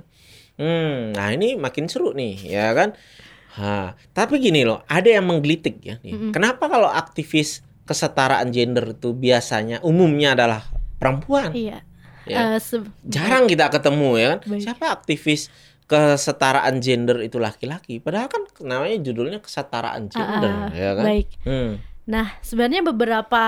hmm 0.58 1.14
nah 1.16 1.30
ini 1.32 1.56
makin 1.56 1.86
seru 1.86 2.12
nih 2.18 2.36
ya 2.50 2.74
kan 2.74 2.98
ha, 3.56 3.94
tapi 4.12 4.42
gini 4.42 4.66
loh 4.66 4.82
ada 4.90 5.08
yang 5.08 5.30
menggelitik 5.30 5.78
ya 5.80 5.96
nih. 6.02 6.12
Mm-mm. 6.18 6.32
kenapa 6.34 6.66
kalau 6.68 6.90
aktivis 6.90 7.62
kesetaraan 7.86 8.50
gender 8.50 8.98
itu 8.98 9.14
biasanya 9.14 9.86
umumnya 9.86 10.34
adalah 10.34 10.66
perempuan 11.00 11.54
Iya. 11.54 11.86
Ya 12.30 12.58
se- 12.58 12.86
jarang 13.04 13.46
kita 13.46 13.68
ketemu 13.68 14.10
ya 14.16 14.28
kan 14.30 14.40
Baik. 14.48 14.62
siapa 14.62 14.86
aktivis 14.92 15.50
kesetaraan 15.84 16.78
gender 16.78 17.18
itu 17.20 17.38
laki-laki 17.38 17.98
padahal 17.98 18.30
kan 18.30 18.46
namanya 18.62 19.02
judulnya 19.02 19.40
kesetaraan 19.40 20.06
gender 20.08 20.52
Ah, 20.52 20.66
ah, 20.66 20.72
ya 20.72 20.90
kan 20.94 21.04
Baik. 21.04 21.28
Hmm. 21.42 21.72
Nah, 22.06 22.26
sebenarnya 22.40 22.82
beberapa 22.84 23.44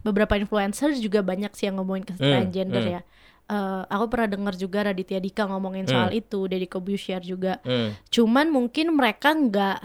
beberapa 0.00 0.34
influencer 0.34 0.90
juga 0.96 1.20
banyak 1.20 1.50
sih 1.52 1.66
yang 1.66 1.78
ngomongin 1.78 2.02
kesetaraan 2.04 2.46
Hmm, 2.46 2.56
gender 2.56 2.82
hmm. 2.82 2.92
ya. 2.92 3.00
Eh, 3.46 3.82
aku 3.86 4.04
pernah 4.06 4.28
dengar 4.28 4.54
juga 4.54 4.82
Raditya 4.84 5.18
Dika 5.18 5.46
ngomongin 5.46 5.82
Hmm. 5.82 5.92
soal 5.92 6.10
itu, 6.12 6.42
Deddy 6.44 6.66
Kobusier 6.66 7.18
juga. 7.20 7.62
Hmm. 7.62 7.94
Cuman 8.08 8.50
mungkin 8.50 8.90
mereka 8.92 9.30
nggak 9.30 9.78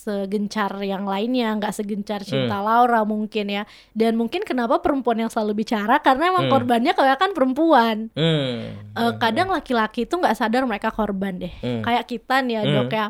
segencar 0.00 0.72
yang 0.80 1.04
lainnya, 1.04 1.52
nggak 1.60 1.76
segencar 1.76 2.24
Cinta 2.24 2.56
Hmm. 2.56 2.64
Laura 2.64 3.04
mungkin 3.04 3.52
ya. 3.52 3.68
Dan 3.92 4.16
mungkin 4.16 4.48
kenapa 4.48 4.80
perempuan 4.80 5.20
yang 5.20 5.28
selalu 5.28 5.60
bicara 5.60 6.00
karena 6.00 6.32
emang 6.32 6.48
Hmm. 6.48 6.52
korbannya 6.56 6.92
kebanyakan 6.96 7.30
perempuan. 7.36 7.96
Hmm. 8.16 8.80
Eh, 8.96 9.12
kadang 9.20 9.52
laki-laki 9.52 10.08
itu 10.08 10.14
nggak 10.16 10.32
sadar 10.32 10.64
mereka 10.64 10.88
korban 10.88 11.36
deh. 11.36 11.52
Hmm. 11.60 11.84
Kayak 11.84 12.04
kita 12.08 12.40
nih 12.40 12.54
ya 12.56 12.62
Hmm. 12.64 12.74
dok 12.80 12.90
ya. 12.90 13.06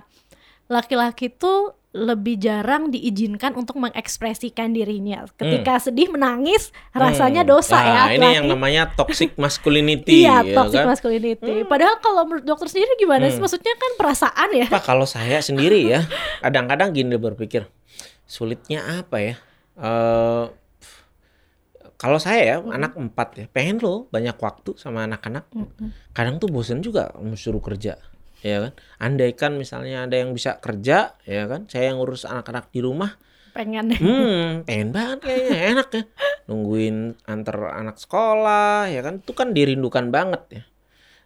Laki-laki 0.66 1.30
tuh 1.30 1.78
lebih 1.90 2.38
jarang 2.38 2.88
diizinkan 2.88 3.52
untuk 3.52 3.75
mengekspresikan 3.75 4.70
dirinya. 4.70 5.26
Ketika 5.32 5.82
sedih 5.82 6.06
menangis 6.06 6.70
rasanya 6.90 7.42
Hmm. 7.42 7.50
dosa 7.50 7.76
Ah, 7.76 8.06
ya. 8.06 8.14
ini 8.14 8.28
yang 8.32 8.47
namanya 8.47 8.87
toxic 8.88 9.35
masculinity 9.42 10.23
Iya, 10.23 10.47
ya 10.47 10.54
toxic 10.54 10.80
kan? 10.80 10.88
masculinity. 10.88 11.66
Padahal 11.66 11.99
kalau 11.99 12.23
menurut 12.25 12.47
dokter 12.47 12.70
sendiri 12.70 12.94
gimana 12.97 13.26
sih? 13.26 13.37
Hmm. 13.37 13.42
Maksudnya 13.42 13.75
kan 13.75 13.92
perasaan 13.97 14.49
ya. 14.54 14.66
Pak 14.66 14.82
kalau 14.85 15.02
saya 15.02 15.38
sendiri 15.40 15.82
ya 15.85 16.06
kadang-kadang 16.44 16.94
gini 16.94 17.16
berpikir 17.16 17.66
sulitnya 18.23 19.02
apa 19.02 19.16
ya 19.18 19.35
Eh 19.75 20.44
kalau 21.97 22.16
saya 22.16 22.40
ya 22.40 22.56
Hmm. 22.61 22.70
anak 22.70 22.92
empat 22.94 23.28
ya 23.35 23.47
pengen 23.47 23.76
loh 23.76 24.06
banyak 24.06 24.32
waktu 24.35 24.73
sama 24.75 25.04
anak-anak 25.04 25.49
Mm-mm. 25.50 25.90
kadang 26.12 26.37
tuh 26.37 26.49
bosen 26.49 26.80
juga 26.80 27.11
suruh 27.35 27.61
kerja 27.61 27.97
ya 28.40 28.68
kan? 28.68 28.73
Andaikan 28.99 29.56
misalnya 29.56 30.04
ada 30.09 30.16
yang 30.16 30.32
bisa 30.32 30.61
kerja 30.61 31.16
ya 31.25 31.44
kan? 31.47 31.68
Saya 31.68 31.92
yang 31.92 32.00
ngurus 32.00 32.25
anak-anak 32.25 32.73
di 32.73 32.80
rumah. 32.80 33.16
Pengen. 33.50 33.90
Hmm 33.99 34.49
pengen 34.68 34.90
banget 34.94 35.18
kayaknya 35.26 35.59
enak 35.76 35.88
ya. 35.92 36.02
Nungguin 36.47 36.97
antar 37.26 37.76
anak 37.76 37.97
sekolah 37.99 38.88
ya 38.88 39.00
kan? 39.02 39.23
Itu 39.23 39.32
kan 39.35 39.52
dirindukan 39.52 40.09
banget 40.11 40.42
ya. 40.50 40.62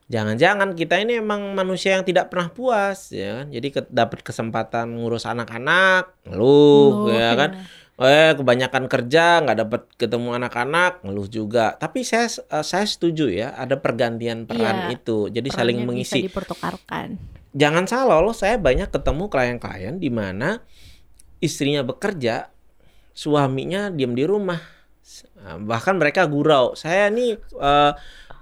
Jangan-jangan 0.04 0.76
kita 0.76 1.00
ini 1.00 1.16
emang 1.16 1.56
manusia 1.56 1.96
yang 1.96 2.04
tidak 2.04 2.28
pernah 2.28 2.52
puas 2.52 3.08
ya 3.08 3.40
kan? 3.40 3.46
Jadi 3.48 3.68
ke- 3.72 3.88
dapat 3.88 4.20
kesempatan 4.20 5.00
ngurus 5.00 5.24
anak-anak 5.24 6.28
ngeluh 6.28 7.08
Ngeluh, 7.08 7.16
ya 7.16 7.32
kan 7.32 7.50
eh 7.94 8.34
kebanyakan 8.34 8.90
kerja 8.90 9.38
nggak 9.46 9.58
dapat 9.62 9.82
ketemu 9.94 10.34
anak-anak 10.34 11.06
ngeluh 11.06 11.30
juga. 11.30 11.78
Tapi 11.78 12.02
saya 12.02 12.26
eh, 12.26 12.64
saya 12.66 12.82
setuju 12.84 13.30
ya 13.30 13.54
ada 13.54 13.78
pergantian 13.78 14.50
peran 14.50 14.90
Iya, 14.90 14.98
itu. 14.98 15.30
Jadi 15.30 15.48
saling 15.48 15.78
mengisi. 15.86 16.18
bisa 16.18 16.26
dipertukarkan. 16.26 17.08
jangan 17.54 17.86
salah 17.86 18.18
loh 18.18 18.34
saya 18.34 18.58
banyak 18.58 18.90
ketemu 18.90 19.30
klien-klien 19.30 19.94
di 19.94 20.10
mana 20.10 20.58
istrinya 21.38 21.86
bekerja 21.86 22.50
suaminya 23.14 23.94
diam 23.94 24.10
di 24.10 24.26
rumah. 24.26 24.58
Nah, 25.38 25.62
bahkan 25.62 25.94
mereka 25.94 26.26
gurau 26.26 26.74
saya 26.74 27.06
nih 27.14 27.38
eh, 27.38 27.92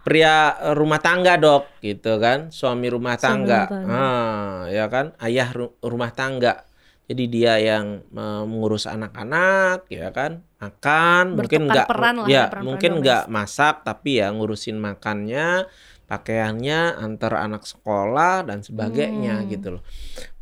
pria 0.01 0.37
rumah 0.73 0.97
tangga 0.99 1.37
dok 1.37 1.69
gitu 1.85 2.17
kan. 2.17 2.49
Suami 2.49 2.89
rumah 2.89 3.21
Suami 3.21 3.27
tangga, 3.45 3.61
rumah 3.69 3.73
tangga. 3.85 4.01
Ah, 4.01 4.59
ya 4.73 4.85
kan? 4.89 5.07
Ayah 5.21 5.49
ru- 5.53 5.77
rumah 5.85 6.09
tangga 6.17 6.65
jadi 7.13 7.25
dia 7.29 7.55
yang 7.61 7.87
mengurus 8.11 8.89
anak-anak 8.89 9.85
ya 9.87 10.09
kan 10.11 10.41
makan 10.57 11.37
mungkin 11.37 11.69
nggak 11.69 11.87
ya, 12.27 12.49
ya 12.49 12.65
mungkin 12.65 13.05
nggak 13.05 13.29
masak 13.29 13.85
tapi 13.85 14.19
ya 14.19 14.33
ngurusin 14.33 14.81
makannya 14.81 15.69
pakaiannya 16.09 16.99
antar 16.99 17.41
anak 17.41 17.65
sekolah 17.65 18.45
dan 18.45 18.61
sebagainya 18.61 19.45
Hmm. 19.45 19.49
gitu 19.49 19.69
loh 19.79 19.83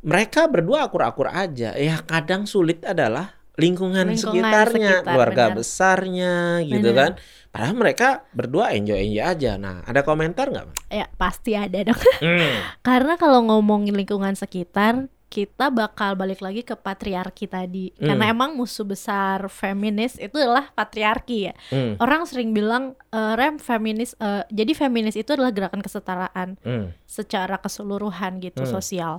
mereka 0.01 0.49
berdua 0.49 0.89
akur-akur 0.89 1.29
aja 1.29 1.77
ya 1.77 2.01
kadang 2.03 2.49
sulit 2.49 2.83
adalah 2.83 3.37
lingkungan, 3.61 4.09
Lingkungan 4.09 4.17
sekitarnya 4.17 4.93
sekitar, 5.05 5.13
keluarga 5.13 5.45
benar. 5.47 5.57
besarnya 5.61 6.35
gitu 6.65 6.89
Benar. 6.91 6.97
kan 6.97 7.11
padahal 7.51 7.75
mereka 7.77 8.09
berdua 8.33 8.73
enjoy 8.73 8.97
enjoy 8.97 9.21
aja 9.21 9.53
nah 9.61 9.85
ada 9.85 10.01
komentar 10.01 10.49
nggak? 10.49 10.67
Ya 10.89 11.07
pasti 11.21 11.53
ada 11.53 11.85
dong. 11.85 12.01
hmm. 12.25 12.57
Karena 12.89 13.21
kalau 13.21 13.45
ngomongin 13.45 13.93
lingkungan 13.93 14.33
sekitar, 14.33 15.13
kita 15.31 15.71
bakal 15.71 16.19
balik 16.19 16.43
lagi 16.43 16.67
ke 16.67 16.75
patriarki 16.75 17.47
tadi. 17.47 17.95
Hmm. 17.95 18.11
Karena 18.13 18.35
emang 18.35 18.59
musuh 18.59 18.83
besar 18.83 19.47
feminis 19.47 20.19
itu 20.19 20.35
adalah 20.35 20.75
patriarki 20.75 21.47
ya. 21.47 21.55
Hmm. 21.71 21.95
Orang 22.03 22.27
sering 22.27 22.51
bilang 22.51 22.99
eh, 23.15 23.35
rem 23.39 23.63
feminis, 23.63 24.19
eh, 24.19 24.43
jadi 24.51 24.75
feminis 24.75 25.15
itu 25.15 25.31
adalah 25.31 25.55
gerakan 25.55 25.81
kesetaraan 25.81 26.59
Hmm. 26.61 26.91
secara 27.07 27.63
keseluruhan 27.63 28.43
gitu 28.43 28.67
Hmm. 28.67 28.73
sosial. 28.75 29.15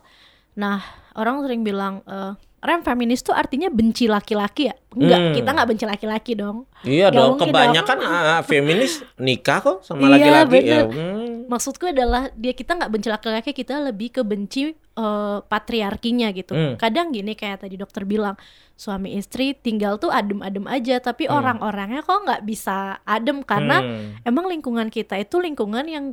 Nah 0.59 0.83
orang 1.15 1.47
sering 1.47 1.63
bilang 1.63 2.03
eh, 2.03 2.35
rem 2.61 2.79
feminis 2.79 3.19
tuh 3.19 3.33
artinya 3.33 3.67
benci 3.67 4.05
laki-laki 4.05 4.69
ya? 4.69 4.75
Enggak, 4.91 5.19
Hmm. 5.19 5.33
kita 5.33 5.49
nggak 5.49 5.67
benci 5.67 5.85
laki-laki 5.85 6.31
dong. 6.33 6.57
Iya 6.81 7.09
Nggak 7.09 7.17
dong, 7.17 7.33
kebanyakan 7.39 7.97
dong. 7.97 8.11
ah, 8.29 8.41
feminis 8.41 8.93
nikah 9.17 9.59
kok 9.59 9.77
sama 9.81 10.05
Iya, 10.05 10.11
laki-laki 10.13 10.45
ya. 10.61 10.85
bener. 10.85 10.85
Hmm. 10.87 11.29
Maksudku 11.49 11.85
adalah 11.85 12.29
dia 12.31 12.53
kita 12.53 12.71
nggak 12.73 12.91
benci 12.91 13.09
laki-laki, 13.09 13.51
kita 13.51 13.81
lebih 13.81 14.09
ke 14.11 14.21
benci 14.21 14.63
eh, 14.91 15.39
patriarkinya 15.41 16.29
gitu. 16.31 16.51
Hmm. 16.51 16.75
Kadang 16.75 17.09
gini 17.09 17.31
kayak 17.31 17.63
tadi 17.63 17.75
dokter 17.75 18.03
bilang, 18.03 18.35
suami 18.73 19.15
istri 19.15 19.53
tinggal 19.53 19.95
tuh 19.95 20.11
adem-adem 20.11 20.67
aja, 20.67 20.99
tapi 20.99 21.25
Hmm. 21.25 21.39
orang-orangnya 21.39 22.01
kok 22.01 22.21
nggak 22.21 22.43
bisa 22.43 22.99
adem 23.01 23.41
karena 23.41 23.79
Hmm. 23.79 24.19
emang 24.21 24.45
lingkungan 24.45 24.87
kita 24.87 25.15
itu 25.15 25.39
lingkungan 25.39 25.87
yang 25.87 26.05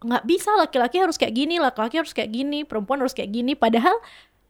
nggak 0.00 0.24
bisa 0.24 0.54
laki-laki 0.54 0.96
harus 0.96 1.18
kayak 1.18 1.34
gini, 1.34 1.58
laki-laki 1.58 1.98
harus 1.98 2.14
kayak 2.14 2.30
gini, 2.30 2.62
perempuan 2.62 3.02
harus 3.02 3.12
kayak 3.12 3.28
gini. 3.28 3.52
Padahal 3.52 3.92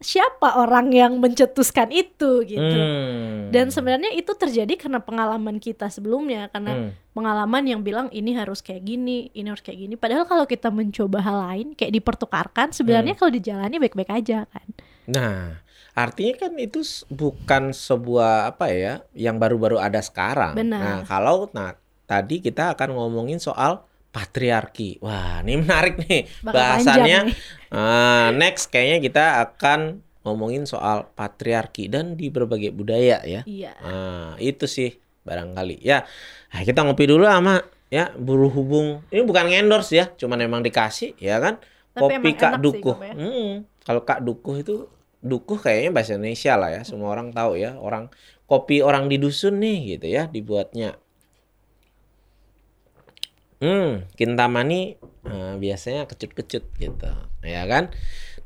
siapa 0.01 0.57
orang 0.57 0.89
yang 0.97 1.21
mencetuskan 1.21 1.93
itu 1.93 2.41
gitu. 2.49 2.79
Hmm. 2.81 3.53
Dan 3.53 3.69
sebenarnya 3.69 4.17
itu 4.17 4.33
terjadi 4.33 4.81
karena 4.81 5.05
pengalaman 5.05 5.61
kita 5.61 5.93
sebelumnya, 5.93 6.49
karena 6.49 6.73
Hmm. 6.73 6.91
pengalaman 7.13 7.69
yang 7.69 7.81
bilang 7.85 8.09
ini 8.09 8.33
harus 8.33 8.65
kayak 8.65 8.81
gini, 8.81 9.29
ini 9.37 9.53
harus 9.53 9.61
kayak 9.61 9.77
gini. 9.77 9.95
Padahal 10.01 10.25
kalau 10.25 10.49
kita 10.49 10.73
mencoba 10.73 11.21
hal 11.21 11.37
lain, 11.53 11.69
kayak 11.77 11.93
dipertukarkan, 12.01 12.73
sebenarnya 12.73 13.13
Hmm. 13.13 13.21
kalau 13.21 13.33
dijalani 13.37 13.77
baik-baik 13.77 14.09
aja 14.25 14.49
kan. 14.49 14.69
Nah, 15.05 15.61
artinya 15.93 16.49
kan 16.49 16.53
itu 16.57 16.81
bukan 17.13 17.77
sebuah 17.77 18.57
apa 18.57 18.73
ya 18.73 19.05
yang 19.13 19.37
baru-baru 19.37 19.77
ada 19.77 20.01
sekarang. 20.01 20.57
Benar. 20.57 20.81
Nah, 20.81 20.99
kalau 21.05 21.53
nah 21.53 21.77
tadi 22.09 22.41
kita 22.41 22.73
akan 22.73 22.97
ngomongin 22.97 23.37
soal 23.37 23.85
patriarki. 24.11 24.99
Wah, 25.03 25.43
ini 25.43 25.63
menarik 25.63 25.99
nih 26.03 26.27
Bakal 26.43 26.55
bahasannya. 26.55 27.19
nih. 27.31 27.35
Ah, 27.71 28.35
next 28.35 28.69
kayaknya 28.71 28.99
kita 28.99 29.25
akan 29.47 30.03
ngomongin 30.27 30.69
soal 30.69 31.09
patriarki 31.17 31.89
dan 31.89 32.19
di 32.19 32.29
berbagai 32.29 32.75
budaya 32.75 33.23
ya. 33.25 33.43
Iya. 33.47 33.73
Ah, 33.81 34.33
itu 34.43 34.67
sih 34.67 34.99
barangkali 35.25 35.81
ya. 35.81 36.05
Nah, 36.51 36.61
kita 36.67 36.83
ngopi 36.83 37.07
dulu 37.07 37.25
sama 37.25 37.63
ya 37.91 38.15
berhubung 38.15 39.03
ini 39.11 39.23
bukan 39.27 39.51
endorse 39.51 39.95
ya, 39.95 40.07
cuman 40.15 40.39
emang 40.43 40.61
dikasih 40.63 41.15
ya 41.19 41.39
kan. 41.39 41.59
Tapi 41.91 42.23
Kopi 42.23 42.31
Kak 42.39 42.55
sih, 42.59 42.63
Dukuh. 42.63 42.97
Ya. 43.03 43.15
Hmm, 43.15 43.53
kalau 43.83 44.03
Kak 44.07 44.23
Dukuh 44.23 44.63
itu 44.63 44.87
Dukuh 45.21 45.61
kayaknya 45.61 45.91
bahasa 45.93 46.17
Indonesia 46.17 46.57
lah 46.57 46.71
ya, 46.73 46.83
semua 46.87 47.13
orang 47.13 47.29
tahu 47.35 47.61
ya. 47.61 47.77
Orang 47.77 48.09
kopi 48.49 48.81
orang 48.81 49.07
di 49.07 49.21
dusun 49.21 49.61
nih 49.61 49.99
gitu 49.99 50.07
ya 50.11 50.27
dibuatnya. 50.27 50.97
Hmm, 53.61 54.09
kintamani 54.17 54.97
eh, 55.29 55.55
biasanya 55.61 56.09
kecut-kecut 56.09 56.65
gitu, 56.81 57.11
ya 57.45 57.63
kan? 57.69 57.93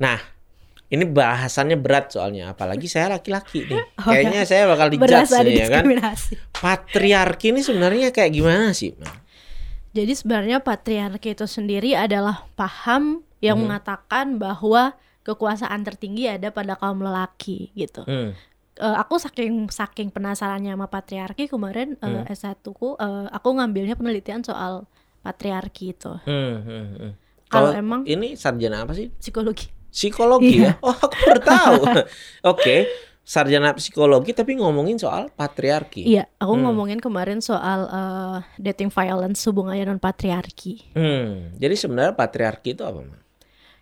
Nah, 0.03 0.19
ini 0.91 1.07
bahasannya 1.07 1.79
berat 1.79 2.11
soalnya, 2.11 2.51
apalagi 2.51 2.91
saya 2.91 3.15
laki-laki 3.15 3.63
nih. 3.71 3.83
Oh, 4.05 4.11
Kayaknya 4.11 4.43
saya 4.43 4.67
bakal 4.67 4.91
dijudge 4.91 5.31
nih, 5.47 5.55
ya 5.63 5.69
kan? 5.71 5.85
Patriarki 6.51 7.55
ini 7.55 7.63
sebenarnya 7.63 8.11
kayak 8.11 8.33
gimana 8.35 8.75
sih? 8.75 8.91
Jadi 9.95 10.13
sebenarnya 10.19 10.59
patriarki 10.59 11.39
itu 11.39 11.47
sendiri 11.47 11.95
adalah 11.95 12.51
paham 12.59 13.23
yang 13.39 13.63
Mhm. 13.63 13.71
mengatakan 13.71 14.43
bahwa 14.43 14.99
kekuasaan 15.23 15.87
tertinggi 15.87 16.27
ada 16.27 16.51
pada 16.51 16.75
kaum 16.75 17.01
lelaki 17.01 17.71
gitu. 17.79 18.03
Hmm, 18.05 18.35
Eh, 18.75 18.97
aku 18.99 19.23
saking 19.23 19.71
saking 19.71 20.11
penasarannya 20.11 20.75
sama 20.75 20.91
patriarki 20.91 21.47
kemarin 21.47 21.95
Hmm. 22.03 22.27
eh, 22.27 22.35
S1 22.35 22.59
ku 22.75 22.99
eh, 22.99 23.31
aku 23.31 23.55
ngambilnya 23.55 23.95
penelitian 23.95 24.43
soal 24.43 24.91
patriarki 25.25 25.85
itu. 25.91 26.13
hmm, 26.23 26.55
hmm, 26.61 26.87
hmm. 27.01 27.13
Kalau 27.49 27.73
emang 27.73 28.05
ini 28.05 28.37
sarjana 28.37 28.85
apa 28.85 28.93
sih? 28.93 29.09
psikologi. 29.17 29.73
Psikologi 29.89 30.59
ya? 30.61 30.75
Iya. 30.77 30.83
Oh, 30.83 30.93
aku 30.93 31.17
baru 31.17 31.41
tahu. 31.41 31.83
Oke. 32.53 32.77
sarjana 33.25 33.73
psikologi 33.73 34.37
tapi 34.37 34.53
ngomongin 34.61 35.01
soal 35.01 35.33
patriarki. 35.33 36.05
Iya, 36.05 36.29
aku 36.37 36.53
Hmm. 36.53 36.69
ngomongin 36.69 37.01
kemarin 37.01 37.41
soal 37.41 37.89
eh, 37.89 38.39
dating 38.61 38.93
violence 38.93 39.41
hubungannya 39.49 39.89
non 39.89 39.97
patriarki. 39.97 40.93
Hmm, 40.93 41.57
jadi 41.57 41.73
sebenarnya 41.73 42.13
patriarki 42.13 42.77
itu 42.77 42.85
apa, 42.85 43.01
Ma? 43.01 43.17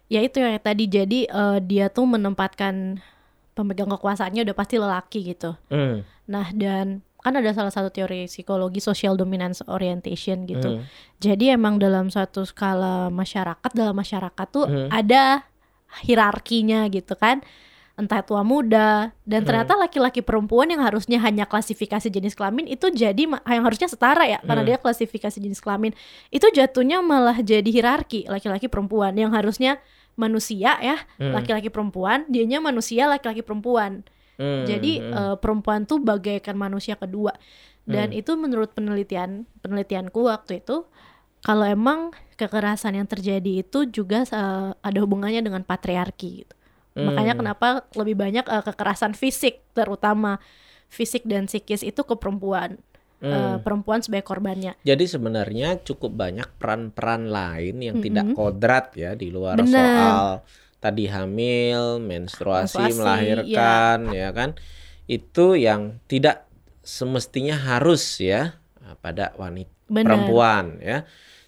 Ya 0.07 0.23
itu 0.23 0.39
yang 0.39 0.55
tadi 0.63 0.87
jadi 0.87 1.27
eh, 1.27 1.59
dia 1.59 1.91
tuh 1.91 2.07
menempatkan 2.07 3.03
pemegang 3.53 3.91
kekuasaannya 3.91 4.47
udah 4.47 4.55
pasti 4.55 4.79
lelaki 4.79 5.35
gitu. 5.35 5.59
Hmm. 5.67 6.07
Nah, 6.31 6.47
dan 6.55 7.03
kan 7.23 7.38
ada 7.38 7.55
salah 7.55 7.71
satu 7.71 7.88
teori 7.88 8.26
psikologi 8.26 8.83
social 8.83 9.14
dominance 9.14 9.62
orientation 9.71 10.43
gitu. 10.45 10.83
Hmm. 10.83 10.85
Jadi 11.23 11.55
emang 11.55 11.79
dalam 11.79 12.11
suatu 12.11 12.43
skala 12.43 13.09
masyarakat, 13.09 13.71
dalam 13.73 13.95
masyarakat 13.95 14.47
tuh 14.50 14.67
Hmm. 14.67 14.88
ada 14.91 15.47
hierarkinya 16.02 16.91
gitu 16.91 17.14
kan. 17.14 17.41
Entah 17.93 18.25
tua 18.25 18.41
muda 18.41 19.12
dan 19.29 19.45
ternyata 19.45 19.76
laki-laki 19.76 20.25
perempuan 20.25 20.64
yang 20.64 20.81
harusnya 20.81 21.21
hanya 21.21 21.45
klasifikasi 21.45 22.09
jenis 22.09 22.33
kelamin 22.33 22.64
itu 22.64 22.88
jadi 22.88 23.29
yang 23.29 23.62
harusnya 23.69 23.85
setara 23.85 24.25
ya 24.25 24.41
karena 24.41 24.64
Hmm. 24.64 24.71
dia 24.73 24.79
klasifikasi 24.81 25.37
jenis 25.37 25.61
kelamin. 25.61 25.93
Itu 26.33 26.49
jatuhnya 26.49 27.05
malah 27.05 27.37
jadi 27.45 27.69
hierarki 27.69 28.25
laki-laki 28.33 28.67
perempuan 28.73 29.12
yang 29.14 29.37
harusnya 29.37 29.76
manusia 30.17 30.76
ya, 30.81 30.97
Hmm. 31.21 31.37
laki-laki 31.37 31.69
perempuan, 31.69 32.25
dianya 32.33 32.64
manusia 32.64 33.05
laki-laki 33.09 33.45
perempuan. 33.45 34.05
Hmm. 34.37 34.65
Jadi 34.65 34.99
Hmm. 34.99 35.12
eh, 35.12 35.37
perempuan 35.37 35.85
tuh 35.85 35.99
bagaikan 35.99 36.57
manusia 36.57 36.97
kedua. 36.97 37.33
Dan 37.83 38.15
itu 38.15 38.39
menurut 38.39 38.71
penelitian 38.73 39.43
penelitianku 39.59 40.31
waktu 40.31 40.62
itu 40.62 40.87
kalau 41.43 41.67
emang 41.67 42.15
kekerasan 42.39 42.95
yang 42.95 43.11
terjadi 43.11 43.67
itu 43.67 43.91
juga 43.91 44.23
eh, 44.23 44.71
ada 44.73 44.99
hubungannya 45.03 45.43
dengan 45.43 45.67
patriarki 45.67 46.47
gitu. 46.47 46.55
Makanya 46.95 47.35
Hmm. 47.35 47.41
kenapa 47.43 47.69
lebih 47.93 48.15
banyak 48.15 48.47
eh, 48.47 48.62
kekerasan 48.62 49.12
fisik 49.12 49.67
terutama 49.75 50.39
fisik 50.87 51.27
dan 51.27 51.47
psikis 51.47 51.83
itu 51.83 52.01
ke 52.01 52.15
perempuan. 52.15 52.79
Hmm. 53.23 53.62
perempuan 53.62 54.03
sebagai 54.03 54.27
korbannya. 54.27 54.75
Jadi 54.83 55.07
sebenarnya 55.07 55.79
cukup 55.87 56.11
banyak 56.11 56.59
peran-peran 56.59 57.31
lain 57.31 57.79
yang 57.79 58.03
tidak 58.03 58.27
Mm-mm. 58.27 58.35
kodrat 58.35 58.91
ya 58.99 59.15
di 59.15 59.31
luar 59.31 59.62
Benar. 59.62 59.71
soal 59.71 60.27
tadi 60.83 61.07
hamil, 61.07 62.03
menstruasi, 62.03 62.75
Menstruasi, 62.75 62.99
melahirkan, 62.99 63.99
ya 64.11 64.35
kan? 64.35 64.59
Itu 65.07 65.55
yang 65.55 66.03
tidak 66.05 66.51
semestinya 66.83 67.55
harus 67.55 68.03
ya 68.19 68.59
pada 68.99 69.31
wanita 69.39 69.71
Benar. 69.87 70.03
perempuan 70.11 70.65
ya. 70.83 71.07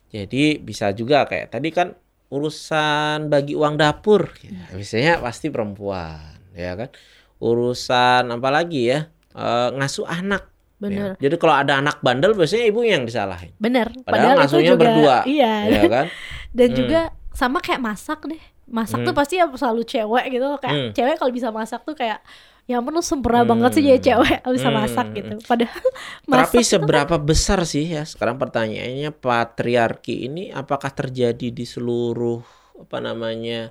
Jadi 0.09 0.62
bisa 0.62 0.95
juga 0.95 1.26
kayak 1.26 1.50
tadi 1.50 1.75
kan 1.75 1.99
urusan 2.31 3.26
bagi 3.26 3.55
uang 3.55 3.75
dapur, 3.75 4.31
ya, 4.38 4.71
biasanya 4.71 5.19
pasti 5.19 5.50
perempuan, 5.50 6.38
ya 6.55 6.79
kan? 6.79 6.91
Urusan 7.38 8.31
apa 8.31 8.49
lagi 8.49 8.88
ya? 8.88 9.11
Eh, 9.35 9.69
ngasuh 9.75 10.07
anak. 10.07 10.47
Bener. 10.75 11.14
ya. 11.17 11.26
Jadi 11.26 11.35
kalau 11.38 11.55
ada 11.55 11.79
anak 11.79 11.99
bandel 11.99 12.35
biasanya 12.35 12.67
ibu 12.67 12.83
yang 12.83 13.03
disalahin. 13.03 13.55
Bener. 13.57 13.91
Padahal 14.05 14.38
ngasuhnya 14.38 14.75
berdua. 14.75 15.23
Iya. 15.25 15.55
ya 15.71 15.83
kan? 15.87 16.07
Dan 16.57 16.69
Hmm. 16.71 16.76
juga 16.76 17.00
sama 17.35 17.59
kayak 17.59 17.83
masak 17.83 18.23
deh. 18.26 18.43
Masak 18.64 19.00
Hmm. 19.00 19.06
tuh 19.06 19.14
pasti 19.14 19.35
ya 19.37 19.47
selalu 19.47 19.83
cewek 19.83 20.25
gitu. 20.30 20.49
Kayak 20.59 20.75
Hmm. 20.75 20.90
cewek 20.92 21.14
kalau 21.16 21.30
bisa 21.30 21.49
masak 21.49 21.83
tuh 21.83 21.92
kayak 21.92 22.21
ya 22.64 22.80
ampun 22.80 22.90
lu 22.90 23.00
sempurna 23.00 23.44
Hmm. 23.44 23.50
banget 23.50 23.71
sih 23.76 23.83
jadi 23.83 24.00
cewek 24.00 24.40
bisa 24.49 24.68
Hmm. 24.68 24.78
masak 24.78 25.06
gitu. 25.12 25.37
Padahal 25.42 25.85
Tapi 26.25 26.28
masak 26.28 26.54
itu- 26.59 26.71
seberapa 26.71 27.16
besar 27.18 27.61
sih 27.64 27.85
ya 27.87 28.02
sekarang 28.02 28.37
pertanyaannya 28.37 29.12
patriarki 29.12 30.25
ini 30.25 30.49
apakah 30.49 30.88
terjadi 30.88 31.49
di 31.49 31.64
seluruh 31.64 32.40
apa 32.76 32.99
namanya 32.99 33.68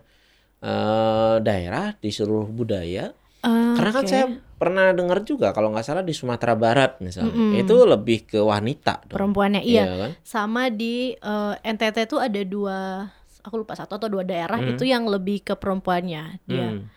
eh, 0.60 1.36
daerah 1.40 1.92
di 1.94 2.08
seluruh 2.08 2.48
budaya? 2.48 3.12
Ah, 3.42 3.76
Karena 3.76 3.92
kan 3.92 4.04
oke. 4.04 4.08
saya 4.08 4.26
pernah 4.56 4.96
dengar 4.96 5.20
juga 5.22 5.52
kalau 5.52 5.68
nggak 5.68 5.84
salah 5.84 6.00
di 6.00 6.16
Sumatera 6.16 6.56
Barat 6.56 7.04
misalnya 7.04 7.36
Mm-mm. 7.36 7.60
itu 7.60 7.76
lebih 7.84 8.24
ke 8.26 8.40
wanita 8.40 9.04
dong. 9.04 9.12
perempuannya 9.12 9.60
iya. 9.60 9.84
kan? 9.84 10.12
Sama 10.24 10.72
di 10.72 11.12
eh, 11.12 11.54
NTT 11.60 12.08
tuh 12.08 12.24
ada 12.24 12.40
dua 12.42 13.12
aku 13.44 13.56
lupa 13.60 13.76
satu 13.76 14.00
atau 14.00 14.08
dua 14.08 14.24
daerah 14.24 14.58
Hmm. 14.58 14.72
itu 14.72 14.84
yang 14.84 15.04
lebih 15.06 15.44
ke 15.44 15.54
perempuannya. 15.54 16.40
Dia 16.44 16.68
Hmm. 16.74 16.88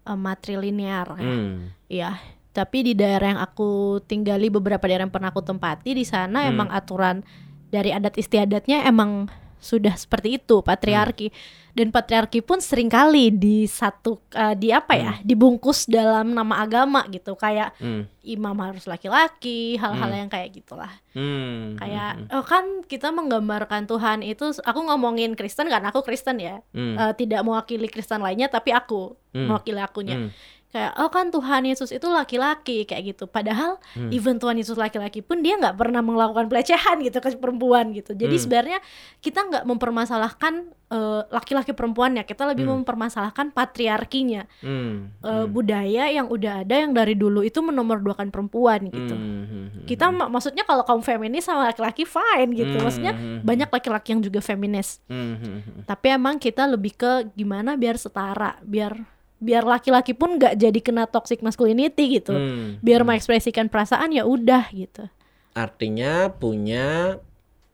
eh, 0.00 0.16
matrilinear. 0.16 1.06
ya. 1.14 1.22
Hmm. 1.22 1.54
Iya, 1.86 2.10
tapi 2.50 2.82
di 2.82 2.92
daerah 2.94 3.36
yang 3.36 3.42
aku 3.42 4.00
tinggali 4.02 4.48
beberapa 4.48 4.86
daerah 4.86 5.04
yang 5.04 5.12
pernah 5.12 5.30
aku 5.30 5.42
tempati 5.42 5.92
di 5.92 6.02
sana 6.02 6.46
Hmm. 6.46 6.50
emang 6.54 6.68
aturan 6.70 7.22
dari 7.68 7.90
adat 7.90 8.16
istiadatnya 8.16 8.82
emang 8.82 9.26
sudah 9.60 9.92
seperti 9.92 10.36
itu 10.36 10.58
patriarki 10.60 11.28
dan 11.70 11.88
patriarki 11.88 12.40
pun 12.40 12.58
sering 12.58 12.88
kali 12.88 13.30
di 13.30 13.62
satu 13.62 14.18
eh, 14.30 14.54
di 14.54 14.68
apa 14.68 14.92
ya 14.92 15.12
dibungkus 15.20 15.86
dalam 15.86 16.32
nama 16.32 16.58
agama 16.58 17.06
gitu 17.06 17.32
kayak 17.34 17.76
Hmm. 17.76 18.10
imam 18.20 18.56
harus 18.58 18.84
laki-laki 18.84 19.76
hal-hal 19.76 20.08
Hmm. 20.08 20.18
yang 20.18 20.28
kayak 20.28 20.50
gitulah 20.52 20.90
Hmm. 21.12 21.76
kayak 21.76 22.26
oh 22.30 22.42
kan 22.42 22.64
kita 22.84 23.08
menggambarkan 23.10 23.86
Tuhan 23.86 24.20
itu 24.20 24.50
aku 24.60 24.80
ngomongin 24.82 25.32
Kristen 25.32 25.68
kan 25.68 25.84
aku 25.84 26.02
Kristen 26.02 26.36
ya 26.36 26.58
Hmm. 26.72 26.98
Eh, 26.98 27.12
tidak 27.14 27.44
mewakili 27.44 27.86
Kristen 27.86 28.18
lainnya 28.18 28.48
tapi 28.48 28.72
aku 28.72 29.14
Hmm. 29.30 29.46
mewakili 29.46 29.78
akunya 29.78 30.16
Hmm. 30.18 30.30
Kayak 30.70 30.94
oh 30.96 31.08
kan 31.08 31.28
Tuhan 31.28 31.62
Yesus 31.64 31.90
itu 31.90 32.06
laki-laki 32.06 32.82
kayak 32.84 33.02
gitu 33.08 33.24
padahal 33.26 33.82
Hmm. 33.92 34.06
even 34.08 34.38
Tuhan 34.38 34.54
Yesus 34.54 34.74
laki-laki 34.74 35.18
pun 35.18 35.40
dia 35.40 35.54
nggak 35.54 35.74
pernah 35.74 35.98
melakukan 35.98 36.46
pelecehan 36.46 37.02
gitu 37.02 37.18
ke 37.18 37.34
perempuan 37.34 37.90
gitu 37.90 38.12
jadi 38.12 38.30
Hmm. 38.30 38.38
sebenarnya 38.40 38.78
kita 39.18 39.40
nggak 39.42 39.64
mempermasalahkan 39.64 40.54
eh, 40.88 41.22
laki-laki 41.28 41.70
perempuannya 41.70 42.22
kita 42.24 42.46
lebih 42.46 42.66
Hmm. 42.66 42.82
mempermasalahkan 42.82 43.50
patriarkinya 43.50 44.46
Hmm. 44.58 45.14
Eh, 45.20 45.46
budaya 45.46 46.06
yang 46.08 46.26
udah 46.26 46.62
ada 46.62 46.74
yang 46.76 46.90
dari 46.90 47.14
dulu 47.14 47.42
itu 47.42 47.58
menomorduakan 47.60 48.28
perempuan 48.28 48.86
gitu 48.86 49.10
Hmm. 49.12 49.46
Hmm. 49.70 49.86
kita 49.86 50.06
ma- 50.08 50.26
maksudnya 50.26 50.62
kalau 50.62 50.82
kaum 50.82 50.98
feminis 51.00 51.44
sama 51.44 51.66
laki-laki 51.66 52.02
fine 52.02 52.50
gitu 52.52 52.74
Hmm. 52.74 52.84
maksudnya 52.84 53.12
Hmm. 53.12 53.38
banyak 53.40 53.66
laki-laki 53.68 54.08
yang 54.12 54.22
juga 54.22 54.38
feminis 54.40 54.98
Hmm. 55.06 55.34
Hmm. 55.36 55.82
tapi 55.84 56.10
emang 56.10 56.36
kita 56.36 56.66
lebih 56.66 56.94
ke 56.96 57.10
gimana 57.32 57.74
biar 57.74 57.94
setara 57.94 58.58
biar 58.60 58.98
biar 59.40 59.64
laki-laki 59.64 60.12
pun 60.12 60.36
nggak 60.36 60.54
jadi 60.60 60.80
kena 60.84 61.08
toxic 61.08 61.40
masculinity 61.40 62.20
gitu 62.20 62.36
Hmm. 62.36 62.76
biar 62.84 63.02
mengekspresikan 63.08 63.72
perasaan 63.72 64.12
ya 64.12 64.28
udah 64.28 64.68
gitu 64.70 65.08
artinya 65.56 66.30
punya 66.30 67.18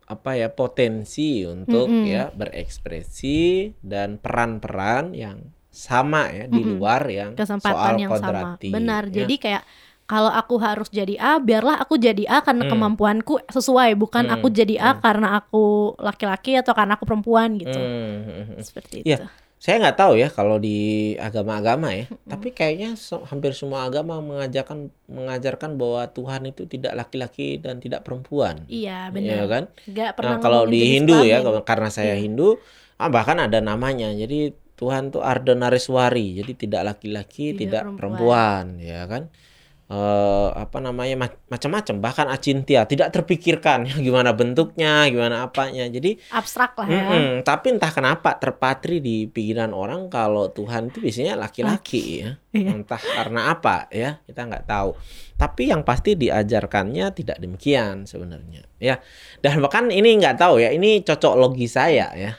apa 0.07 0.39
ya 0.39 0.49
potensi 0.49 1.43
untuk 1.43 1.91
Mm-mm. 1.91 2.07
ya 2.07 2.31
berekspresi 2.31 3.75
dan 3.83 4.23
peran-peran 4.23 5.11
yang 5.13 5.51
sama 5.75 6.31
ya 6.31 6.47
di 6.47 6.63
Mm-mm. 6.63 6.79
luar 6.79 7.03
yang 7.11 7.35
kesempatan 7.35 7.75
soal 7.75 7.95
yang 8.01 8.13
sama 8.15 8.57
benar 8.63 9.11
ya. 9.11 9.27
jadi 9.27 9.35
kayak 9.37 9.63
kalau 10.07 10.31
aku 10.31 10.63
harus 10.63 10.87
jadi 10.95 11.19
A 11.19 11.43
biarlah 11.43 11.83
aku 11.83 11.99
jadi 11.99 12.23
A 12.31 12.39
karena 12.41 12.63
Hmm. 12.65 12.71
kemampuanku 12.71 13.43
sesuai 13.51 13.99
bukan 13.99 14.31
Hmm. 14.31 14.35
aku 14.39 14.47
jadi 14.55 14.75
A 14.79 14.91
Hmm. 14.97 15.03
karena 15.03 15.29
aku 15.43 15.99
laki-laki 15.99 16.55
atau 16.55 16.73
karena 16.73 16.95
aku 16.95 17.05
perempuan 17.05 17.59
gitu 17.59 17.77
Hmm, 17.77 18.23
hmm, 18.25 18.45
hmm. 18.55 18.63
seperti 18.63 19.03
Iya. 19.03 19.19
itu 19.19 19.27
Saya 19.67 19.83
nggak 19.83 19.99
tahu 19.99 20.15
ya 20.15 20.31
kalau 20.31 20.63
di 20.63 20.79
agama-agama 21.19 21.91
ya, 21.91 22.07
tapi 22.23 22.55
kayaknya 22.55 22.95
hampir 23.27 23.51
semua 23.51 23.83
agama 23.91 24.23
mengajarkan 24.23 24.95
mengajarkan 25.11 25.75
bahwa 25.75 26.07
Tuhan 26.07 26.47
itu 26.47 26.71
tidak 26.71 26.95
laki-laki 26.95 27.59
dan 27.59 27.83
tidak 27.83 28.07
perempuan. 28.07 28.63
iya 28.71 29.11
Iya 29.11 29.11
benar 29.11 29.43
kan? 29.51 29.65
nggak 29.91 30.11
pernah 30.15 30.39
Nah, 30.39 30.39
kalau 30.39 30.63
di 30.71 30.79
Hindu 30.95 31.19
ya, 31.27 31.43
karena 31.67 31.91
saya 31.91 32.15
Iya. 32.15 32.23
Hindu, 32.23 32.63
ah, 32.95 33.11
bahkan 33.11 33.43
ada 33.43 33.59
namanya. 33.59 34.15
Jadi 34.15 34.55
Tuhan 34.79 35.11
tuh 35.11 35.27
Ardhanariswari, 35.27 36.39
jadi 36.39 36.53
tidak 36.55 36.83
laki-laki, 36.95 37.51
Tidak 37.51 37.59
tidak, 37.59 37.83
perempuan. 37.91 38.79
perempuan. 38.79 38.87
ya 38.87 39.03
kan? 39.11 39.23
Eh, 39.87 40.49
apa 40.51 40.83
namanya 40.83 41.15
ma- 41.15 41.39
macam-macam, 41.47 42.03
bahkan 42.03 42.27
acintia, 42.27 42.91
tidak 42.91 43.15
terpikirkan 43.15 43.87
gimana 44.03 44.35
bentuknya, 44.35 45.07
gimana 45.07 45.47
apanya. 45.47 45.87
Jadi, 45.87 46.19
abstrak 46.35 46.75
lah 46.75 46.91
ya 46.91 47.07
mm-mm, 47.07 47.47
tapi 47.47 47.71
entah 47.71 47.95
kenapa 47.95 48.35
terpatri 48.35 48.99
di 48.99 49.31
pikiran 49.31 49.71
orang 49.71 50.11
kalau 50.11 50.51
Tuhan 50.51 50.91
itu 50.91 50.99
biasanya 50.99 51.39
laki-laki 51.39 52.03
ya, 52.19 52.35
Iya. 52.59 52.83
entah 52.83 52.99
karena 52.99 53.55
apa 53.55 53.87
ya, 53.95 54.19
kita 54.27 54.51
nggak 54.51 54.67
tahu. 54.67 54.91
Tapi 55.39 55.63
yang 55.71 55.87
pasti 55.87 56.19
diajarkannya 56.19 57.07
tidak 57.15 57.39
demikian 57.39 58.11
sebenarnya, 58.11 58.67
ya. 58.83 58.99
Dan 59.39 59.63
bahkan 59.63 59.87
ini 59.95 60.19
nggak 60.19 60.35
tahu 60.35 60.67
ya, 60.67 60.75
ini 60.75 61.07
cocok 61.07 61.39
logi 61.39 61.71
saya 61.71 62.11
ya. 62.11 62.35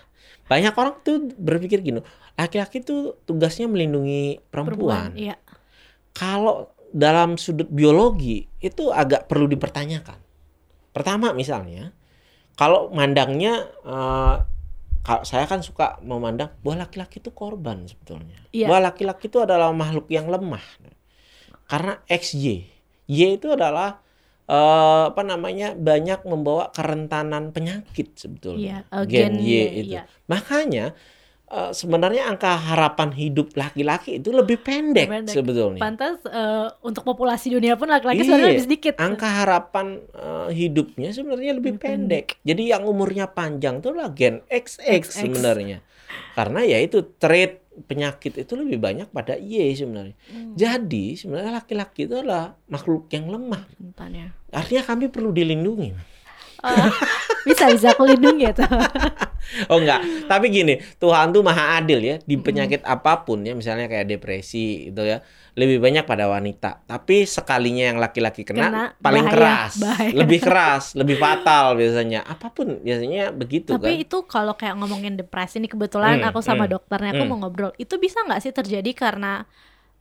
Banyak 0.52 0.76
orang 0.76 1.00
tuh 1.00 1.32
berpikir 1.40 1.80
gini, 1.80 2.04
laki-laki 2.36 2.84
tuh 2.84 3.16
tugasnya 3.24 3.72
melindungi 3.72 4.44
perempuan. 4.52 5.16
iya 5.16 5.40
Kalau 6.12 6.76
dalam 6.94 7.36
sudut 7.36 7.68
biologi 7.70 8.48
itu 8.64 8.90
agak 8.92 9.28
perlu 9.28 9.48
dipertanyakan. 9.52 10.20
Pertama 10.92 11.32
misalnya, 11.36 11.94
kalau 12.58 12.90
mandangnya 12.90 13.70
kalau 15.08 15.24
saya 15.24 15.48
kan 15.48 15.64
suka 15.64 16.04
memandang 16.04 16.52
bahwa 16.60 16.84
laki-laki 16.84 17.24
itu 17.24 17.32
korban 17.32 17.88
sebetulnya. 17.88 18.44
Iya. 18.52 18.68
Bahwa 18.68 18.92
laki-laki 18.92 19.32
itu 19.32 19.40
adalah 19.40 19.72
makhluk 19.72 20.12
yang 20.12 20.28
lemah. 20.28 20.60
Karena 21.64 22.04
XY. 22.12 22.68
Y 23.08 23.40
itu 23.40 23.48
adalah 23.56 24.04
eh, 24.52 25.04
apa 25.08 25.24
namanya? 25.24 25.80
banyak 25.80 26.28
membawa 26.28 26.76
kerentanan 26.76 27.56
penyakit 27.56 28.20
sebetulnya. 28.20 28.84
Iya, 28.84 29.00
eh, 29.00 29.06
gen 29.08 29.32
gen 29.32 29.34
Y 29.40 29.52
itu. 29.80 29.96
iya. 29.96 30.04
Makanya 30.28 30.92
eh, 31.48 31.72
sebenarnya 31.72 32.28
angka 32.28 32.54
harapan 32.54 33.10
hidup 33.12 33.56
laki-laki 33.56 34.20
itu 34.20 34.30
lebih 34.30 34.60
pendek, 34.60 35.08
Pendek. 35.08 35.34
sebetulnya. 35.34 35.80
Pantas 35.80 36.20
eh, 36.24 36.68
untuk 36.82 37.04
populasi 37.04 37.50
dunia 37.50 37.76
pun 37.76 37.88
laki-laki 37.88 38.22
Iya, 38.22 38.26
sebenarnya 38.28 38.50
lebih 38.54 38.68
sedikit. 38.68 38.94
Angka 39.00 39.30
harapan 39.44 39.88
eh, 40.12 40.50
hidupnya 40.54 41.10
sebenarnya 41.12 41.54
lebih 41.56 41.74
Lebih 41.76 41.84
pendek. 41.84 42.26
Jadi 42.44 42.64
yang 42.68 42.84
umurnya 42.84 43.28
panjang 43.28 43.80
tuh 43.80 43.96
lah 43.96 44.12
gen 44.12 44.44
XX 44.48 44.84
XX. 45.04 45.04
sebenarnya. 45.08 45.78
Karena 46.34 46.64
ya 46.64 46.78
itu 46.80 47.04
trait 47.18 47.64
penyakit 47.78 48.42
itu 48.42 48.54
lebih 48.58 48.82
banyak 48.82 49.08
pada 49.14 49.38
Y 49.38 49.70
sebenarnya. 49.74 50.18
Hmm, 50.34 50.58
Jadi 50.58 51.14
sebenarnya 51.14 51.62
laki-laki 51.62 52.10
itu 52.10 52.18
adalah 52.18 52.58
makhluk 52.68 53.06
yang 53.14 53.30
lemah. 53.30 53.70
ya. 54.10 54.34
Artinya 54.50 54.84
kami 54.84 55.14
perlu 55.14 55.30
dilindungi. 55.30 55.94
Oh, 56.66 56.90
bisa 57.46 57.70
bisa 57.70 57.88
aku 57.94 58.04
lindungi 58.08 58.50
ya 58.50 58.54
tuh. 58.54 58.66
Oh 59.72 59.80
enggak, 59.80 60.04
tapi 60.28 60.52
gini, 60.52 60.76
Tuhan 61.00 61.32
tuh 61.32 61.40
maha 61.40 61.80
adil 61.80 62.04
ya. 62.04 62.20
Di 62.20 62.36
penyakit 62.36 62.84
apa 62.84 63.24
pun 63.24 63.48
ya, 63.48 63.56
misalnya 63.56 63.88
kayak 63.88 64.12
depresi 64.12 64.92
gitu 64.92 65.08
ya, 65.08 65.24
lebih 65.56 65.80
banyak 65.80 66.04
pada 66.04 66.28
wanita. 66.28 66.84
Tapi 66.84 67.24
sekalinya 67.24 67.96
yang 67.96 67.98
laki-laki 67.98 68.44
kena, 68.44 68.68
Kena, 68.68 68.84
paling 69.00 69.24
bahaya, 69.24 69.32
keras, 69.32 69.74
bahaya. 69.80 70.12
lebih 70.12 70.40
keras, 70.44 70.84
lebih 71.00 71.16
fatal 71.16 71.80
biasanya. 71.80 72.28
Apa 72.28 72.52
pun 72.52 72.84
biasanya 72.84 73.32
begitu 73.32 73.72
Tapi 73.72 73.88
kan. 73.88 74.04
itu 74.04 74.18
kalau 74.28 74.52
kayak 74.60 74.76
ngomongin 74.76 75.16
depresi 75.16 75.64
nih 75.64 75.72
kebetulan 75.72 76.20
Hmm, 76.20 76.28
aku 76.28 76.44
sama 76.44 76.68
hmm, 76.68 76.74
dokternya 76.76 77.16
aku 77.16 77.24
hmm. 77.24 77.32
mau 77.32 77.40
ngobrol. 77.48 77.72
Itu 77.80 77.96
bisa 78.04 78.20
nggak 78.28 78.44
sih 78.44 78.52
terjadi 78.52 78.92
karena 78.92 79.48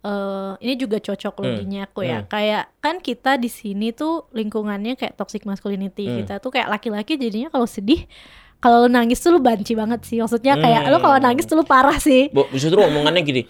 eh 0.07 0.53
ini 0.63 0.79
juga 0.79 1.03
cocok 1.03 1.35
loginya 1.43 1.91
aku 1.91 2.07
ya. 2.07 2.23
hmm. 2.23 2.31
Kayak 2.31 2.65
kan 2.79 3.03
kita 3.03 3.35
di 3.37 3.51
sini 3.51 3.91
tuh 3.91 4.31
lingkungannya 4.31 4.95
kayak 4.95 5.19
toxic 5.19 5.43
masculinity. 5.43 6.07
Hmm. 6.07 6.17
Kita 6.23 6.39
tuh 6.39 6.55
kayak 6.55 6.71
laki-laki 6.71 7.19
jadinya 7.19 7.51
kalau 7.51 7.67
sedih 7.67 8.07
kalau 8.57 8.87
lu 8.87 8.89
nangis 8.89 9.19
tuh 9.19 9.35
lu 9.35 9.43
banci 9.43 9.75
banget 9.75 10.07
sih. 10.07 10.23
Maksudnya 10.23 10.55
kayak 10.57 10.89
lu 10.89 11.03
kalau 11.03 11.19
Hmm. 11.19 11.27
nangis 11.27 11.45
tuh 11.45 11.59
lu 11.59 11.67
parah 11.67 11.99
sih. 11.99 12.31
Bu, 12.31 12.47
justru 12.55 12.79
omongannya 12.79 13.21
gini, 13.21 13.43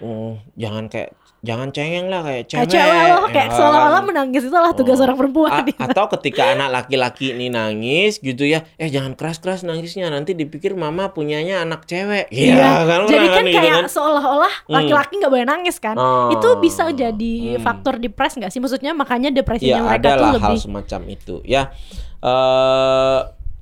oh, 0.00 0.40
jangan 0.56 0.88
kayak 0.88 1.12
jangan 1.38 1.70
cengeng 1.70 2.06
lah 2.06 2.20
kayak 2.20 2.44
cewek. 2.46 2.58
Kayak 2.60 2.72
cewek 2.74 3.30
kayak 3.30 3.48
ya 3.48 3.54
seolah-olah 3.54 3.94
kan? 3.96 4.06
menangis 4.06 4.42
itu 4.42 4.50
adalah 4.50 4.74
tugas 4.74 4.98
Oh. 4.98 5.04
orang 5.04 5.16
perempuan. 5.16 5.50
A- 5.50 5.62
gitu. 5.62 5.78
atau 5.80 6.04
ketika 6.12 6.42
anak 6.50 6.68
laki-laki 6.68 7.30
ini 7.30 7.46
nangis 7.46 8.18
gitu 8.18 8.42
ya, 8.42 8.66
eh 8.74 8.86
jangan 8.86 9.14
keras-keras 9.14 9.62
nangisnya 9.62 10.08
nanti 10.08 10.32
dipikir 10.32 10.74
mama 10.74 11.10
punyanya 11.10 11.62
anak 11.62 11.84
cewek. 11.84 12.26
Iya 12.28 12.58
kan? 12.82 13.06
Jadi 13.06 13.26
kan 13.28 13.42
gitu 13.44 13.54
kayak 13.56 13.74
kan? 13.76 13.86
seolah-olah 13.88 14.54
Hmm. 14.60 14.74
laki-laki 14.74 15.12
nggak 15.16 15.30
boleh 15.30 15.46
nangis 15.46 15.76
kan. 15.76 15.94
Oh. 15.94 16.30
Itu 16.30 16.58
bisa 16.58 16.90
jadi 16.90 17.34
Hmm. 17.54 17.62
faktor 17.62 17.96
depres 17.96 18.34
nggak 18.34 18.48
sih? 18.48 18.58
Maksudnya 18.58 18.90
makanya 18.92 19.30
depresinya 19.30 19.70
ya 19.70 19.82
mereka 19.84 19.94
tuh 19.94 20.10
ada 20.10 20.10
lah 20.10 20.26
hal 20.34 20.34
lebih 20.48 20.58
semacam 20.60 21.00
itu 21.08 21.34
ya 21.44 21.62
eh 22.18 23.18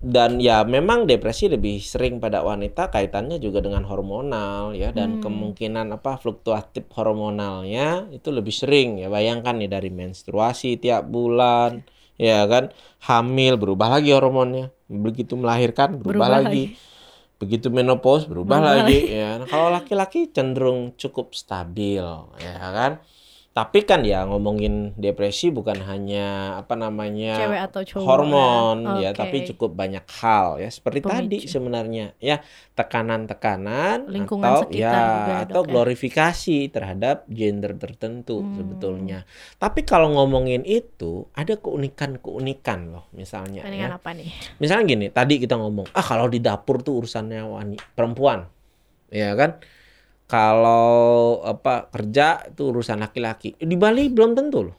dan 0.07 0.31
ya 0.39 0.63
memang 0.63 0.99
depresi 1.11 1.45
lebih 1.55 1.77
sering 1.93 2.15
pada 2.25 2.39
wanita 2.47 2.83
kaitannya 2.95 3.37
juga 3.43 3.59
dengan 3.67 3.83
hormonal 3.91 4.71
ya 4.83 4.89
dan 4.99 5.19
Hmm. 5.19 5.23
kemungkinan 5.25 5.87
apa 5.97 6.13
fluktuatif 6.23 6.85
hormonalnya 6.97 8.07
itu 8.15 8.29
lebih 8.31 8.55
sering 8.55 8.89
ya. 9.03 9.09
Bayangkan 9.11 9.55
nih 9.61 9.71
dari 9.77 9.91
menstruasi 9.91 10.79
tiap 10.79 11.03
bulan 11.11 11.83
ya 12.17 12.47
kan 12.53 12.65
hamil 13.09 13.59
berubah 13.63 13.89
lagi 13.99 14.11
hormonnya. 14.15 14.71
Begitu 14.87 15.35
melahirkan 15.35 15.99
berubah, 15.99 16.29
berubah 16.29 16.29
lagi. 16.47 16.65
begitu 17.37 17.69
menopause 17.69 18.25
berubah 18.31 18.59
Berubah 18.63 18.89
lagi 18.89 18.99
ya. 19.13 19.31
Nah, 19.43 19.47
kalau 19.51 19.69
laki-laki 19.69 20.33
cenderung 20.33 20.97
cukup 20.97 21.37
stabil 21.37 22.01
ya 22.41 22.57
kan 22.73 22.93
tapi 23.57 23.89
kan 23.89 24.05
ya 24.05 24.29
ngomongin 24.29 24.93
depresi 25.01 25.49
bukan 25.49 25.81
hanya 25.89 26.61
apa 26.61 26.77
namanya 26.77 27.41
cewek 27.41 27.61
atau 27.65 27.81
cowok. 27.89 28.05
hormon 28.05 28.79
ya. 29.01 29.09
ya 29.09 29.11
tapi 29.17 29.49
cukup 29.49 29.73
banyak 29.73 30.05
hal 30.21 30.61
ya 30.61 30.69
seperti 30.69 31.01
tadi 31.01 31.41
Pemicu. 31.41 31.49
sebenarnya 31.57 32.13
ya 32.21 32.45
tekanan-tekanan 32.77 34.13
Lingkungan 34.13 34.45
atau 34.45 34.61
sekitar 34.69 35.01
ya 35.01 35.09
juga, 35.17 35.35
atau 35.49 35.55
Dok, 35.57 35.65
ya. 35.65 35.71
glorifikasi 35.73 36.59
terhadap 36.69 37.17
gender 37.33 37.73
tertentu 37.81 38.45
Hmm. 38.45 38.53
sebetulnya 38.61 39.19
tapi 39.57 39.89
kalau 39.89 40.13
ngomongin 40.13 40.61
itu 40.69 41.25
ada 41.33 41.57
keunikan-keunikan 41.57 42.93
loh 42.93 43.09
misalnya 43.17 43.65
ya 43.65 43.73
Mendingan 43.73 43.93
apa 43.97 44.11
nih? 44.13 44.29
misalnya 44.61 44.85
gini 44.85 45.07
tadi 45.09 45.41
kita 45.41 45.57
ngomong 45.57 45.89
ah 45.97 46.05
kalau 46.05 46.29
di 46.29 46.45
dapur 46.45 46.85
tuh 46.85 47.01
urusannya 47.01 47.41
wanita 47.41 47.85
perempuan 47.97 48.45
ya 49.09 49.33
kan 49.33 49.57
kalau 50.27 50.87
apa 51.41 51.87
kerja 51.89 52.43
itu 52.45 52.63
urusan 52.67 52.99
laki-laki 52.99 53.55
di 53.57 53.75
Bali 53.75 54.11
belum 54.11 54.35
tentu 54.35 54.71
loh 54.71 54.77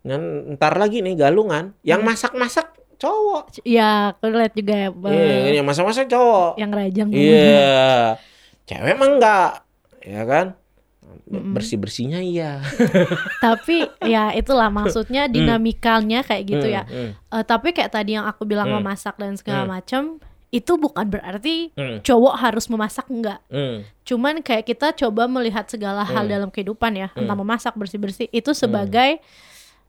dan 0.00 0.20
ntar 0.54 0.76
lagi 0.76 1.02
nih 1.02 1.18
galungan 1.18 1.74
yang 1.82 2.00
Hmm. 2.00 2.14
masak-masak 2.14 2.70
cowok 2.96 3.60
Ya, 3.62 4.14
aku 4.14 4.30
lihat 4.30 4.54
juga 4.54 4.74
ya, 4.78 4.88
Bang. 4.88 5.12
iya 5.12 5.52
yang 5.52 5.66
masak-masak 5.66 6.06
cowok 6.06 6.56
yang 6.56 6.70
rajang. 6.70 7.08
iya 7.10 8.14
cewek 8.68 8.94
mah 8.94 9.08
enggak 9.10 9.50
ya 10.00 10.22
kan 10.22 10.46
Mm-mm. 11.26 11.54
bersih-bersihnya 11.54 12.18
iya 12.18 12.62
Tapi 13.44 13.86
ya 14.02 14.30
itulah 14.32 14.68
maksudnya 14.68 15.26
dinamikanya 15.26 16.22
kayak 16.22 16.44
gitu 16.46 16.66
Hmm, 16.66 16.76
ya. 16.76 16.82
hmm, 16.82 17.10
Eh, 17.30 17.44
tapi 17.44 17.70
kayak 17.70 17.92
tadi 17.92 18.14
yang 18.14 18.26
aku 18.26 18.42
bilang 18.42 18.66
Hmm. 18.68 18.82
memasak 18.82 19.14
dan 19.16 19.34
segala 19.34 19.62
Hmm. 19.62 19.72
macam 19.72 20.02
itu 20.48 20.72
bukan 20.74 21.06
berarti 21.06 21.74
hmm, 21.74 22.00
cowok 22.00 22.34
harus 22.38 22.66
memasak 22.66 23.06
enggak. 23.06 23.42
hmm, 23.46 23.82
Cuman 24.02 24.38
kayak 24.40 24.64
kita 24.64 24.94
coba 24.96 25.26
melihat 25.26 25.66
segala 25.66 26.02
hal 26.02 26.22
Hmm. 26.22 26.32
dalam 26.32 26.48
kehidupan 26.48 26.94
ya, 26.94 27.08
entah 27.12 27.34
Hmm. 27.34 27.42
memasak, 27.42 27.74
bersih-bersih 27.74 28.30
itu 28.30 28.54
sebagai 28.54 29.18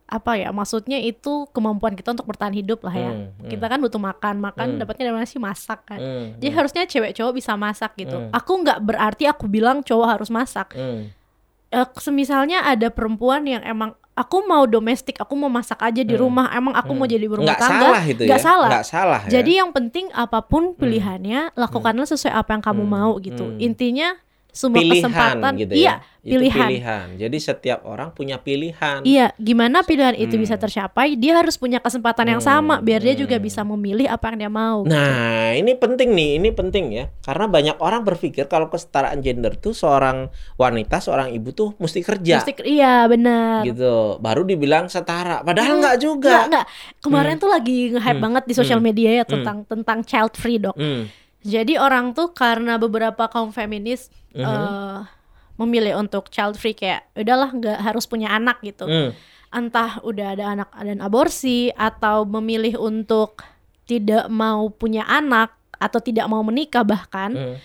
apa 0.08 0.34
ya? 0.34 0.50
Maksudnya 0.50 0.98
itu 0.98 1.46
kemampuan 1.52 1.94
kita 1.94 2.12
untuk 2.12 2.26
bertahan 2.26 2.52
hidup 2.52 2.82
lah 2.82 2.96
ya. 2.96 3.12
hmm, 3.14 3.48
Kita 3.48 3.68
kan 3.68 3.78
butuh 3.78 4.00
makan, 4.00 4.40
makan 4.40 4.68
Hmm. 4.74 4.80
dapatnya 4.82 5.04
dari 5.06 5.16
mana 5.16 5.28
sih 5.28 5.38
masak 5.38 5.86
kan. 5.86 6.00
hmm, 6.00 6.40
Jadi 6.40 6.48
hmm, 6.48 6.58
harusnya 6.58 6.84
cewek 6.88 7.12
cowok 7.14 7.34
bisa 7.36 7.54
masak 7.54 7.92
gitu. 7.96 8.18
Hmm. 8.18 8.34
Aku 8.34 8.58
nggak 8.58 8.80
berarti 8.82 9.24
aku 9.28 9.46
bilang 9.46 9.84
cowok 9.84 10.08
harus 10.10 10.30
masak. 10.30 10.74
hmm, 10.74 11.14
Eh, 11.68 11.84
semisalnya 12.00 12.64
ada 12.64 12.88
perempuan 12.88 13.44
yang 13.44 13.60
emang 13.60 13.92
aku 14.18 14.44
mau 14.44 14.66
domestik, 14.66 15.22
aku 15.22 15.38
mau 15.38 15.48
masak 15.48 15.78
aja 15.78 16.02
di 16.02 16.18
Hmm. 16.18 16.26
rumah, 16.26 16.50
emang 16.50 16.74
aku 16.74 16.92
mau 16.92 17.06
hmm. 17.06 17.14
jadi 17.14 17.26
berumah 17.30 17.54
nggak 17.54 17.62
tangga. 17.62 17.86
salah 17.86 18.02
itu 18.02 18.22
nggak 18.26 18.42
ya 18.42 18.44
salah. 18.44 18.70
nggak 18.74 18.86
salah 18.90 19.20
ya. 19.24 19.30
Jadi 19.38 19.52
yang 19.54 19.70
penting 19.70 20.10
apa 20.12 20.42
pun 20.42 20.74
pilihannya, 20.74 21.54
lakukanlah 21.54 22.10
sesuai 22.10 22.34
apa 22.34 22.58
yang 22.58 22.64
kamu 22.66 22.84
Hmm. 22.84 22.92
mau 22.92 23.12
gitu. 23.22 23.46
Hmm. 23.46 23.62
Intinya 23.62 24.18
semua 24.58 24.82
pilihan 24.82 25.06
kesempatan, 25.06 25.52
gitu 25.56 25.74
iya, 25.78 26.02
ya. 26.02 26.16
Itu 26.20 26.44
pilihan. 26.44 26.68
pilihan. 26.68 27.08
Jadi 27.16 27.38
setiap 27.40 27.80
orang 27.86 28.12
punya 28.12 28.36
pilihan. 28.36 29.00
Iya, 29.00 29.32
gimana 29.38 29.80
pilihan 29.80 30.12
itu 30.14 30.34
Hmm. 30.34 30.44
bisa 30.44 30.58
tercapai? 30.58 31.14
Dia 31.14 31.38
harus 31.38 31.56
punya 31.56 31.78
kesempatan 31.78 32.28
yang 32.28 32.42
sama 32.42 32.76
Hmm, 32.76 32.84
biar 32.84 33.00
dia 33.00 33.14
juga 33.14 33.38
hmm. 33.38 33.46
bisa 33.46 33.62
memilih 33.62 34.08
apa 34.08 34.34
yang 34.34 34.38
dia 34.38 34.52
mau. 34.52 34.84
gitu. 34.84 34.92
Nah, 34.92 35.54
ini 35.54 35.72
penting 35.74 36.10
nih, 36.12 36.32
ini 36.36 36.50
penting 36.52 36.86
ya. 36.90 37.06
Karena 37.22 37.46
banyak 37.46 37.78
orang 37.78 38.02
berpikir 38.04 38.46
kalau 38.46 38.68
kesetaraan 38.68 39.22
gender 39.22 39.56
tuh 39.56 39.72
seorang 39.72 40.28
wanita, 40.56 41.00
seorang 41.00 41.32
ibu 41.32 41.54
tuh 41.54 41.78
mesti 41.78 42.02
kerja. 42.02 42.42
Mesti- 42.42 42.66
iya 42.66 43.06
benar. 43.06 43.64
Gitu. 43.64 44.18
Baru 44.18 44.44
dibilang 44.44 44.90
setara. 44.90 45.40
Padahal 45.40 45.78
Hmm, 45.78 45.80
nggak 45.80 45.96
Enggak, 45.96 46.04
juga. 46.04 46.36
enggak. 46.44 46.66
Kemarin 47.00 47.36
tuh 47.38 47.48
lagi 47.48 47.78
nge-hype 47.90 48.14
Hmm. 48.14 48.26
banget 48.26 48.44
di 48.44 48.54
sosial 48.54 48.80
Hmm. 48.80 48.88
media 48.90 49.10
ya 49.14 49.24
Hmm. 49.24 49.32
tentang 49.32 49.58
tentang 49.64 50.00
child 50.02 50.34
free 50.34 50.58
dok. 50.58 50.76
Hmm. 50.76 51.08
Jadi 51.42 51.78
orang 51.78 52.12
tuh 52.12 52.32
karena 52.32 52.76
beberapa 52.76 53.28
kaum 53.28 53.50
feminis 53.50 54.10
Mhm. 54.34 54.42
eh, 54.42 55.00
memilih 55.56 55.98
untuk 55.98 56.30
child 56.30 56.54
free 56.54 56.74
kayak 56.74 57.10
udahlah 57.14 57.50
nggak 57.50 57.78
harus 57.82 58.06
punya 58.06 58.30
anak 58.30 58.62
gitu. 58.62 58.86
Hmm. 58.86 59.12
Entah 59.48 59.98
udah 60.02 60.36
ada 60.36 60.46
anak 60.54 60.70
dan 60.76 61.00
aborsi 61.00 61.72
atau 61.72 62.24
memilih 62.24 62.78
untuk 62.78 63.42
tidak 63.84 64.28
mau 64.28 64.68
punya 64.68 65.08
anak 65.08 65.56
atau 65.74 65.98
tidak 65.98 66.26
mau 66.26 66.42
menikah 66.42 66.84
bahkan 66.84 67.32
Hmm. 67.32 67.56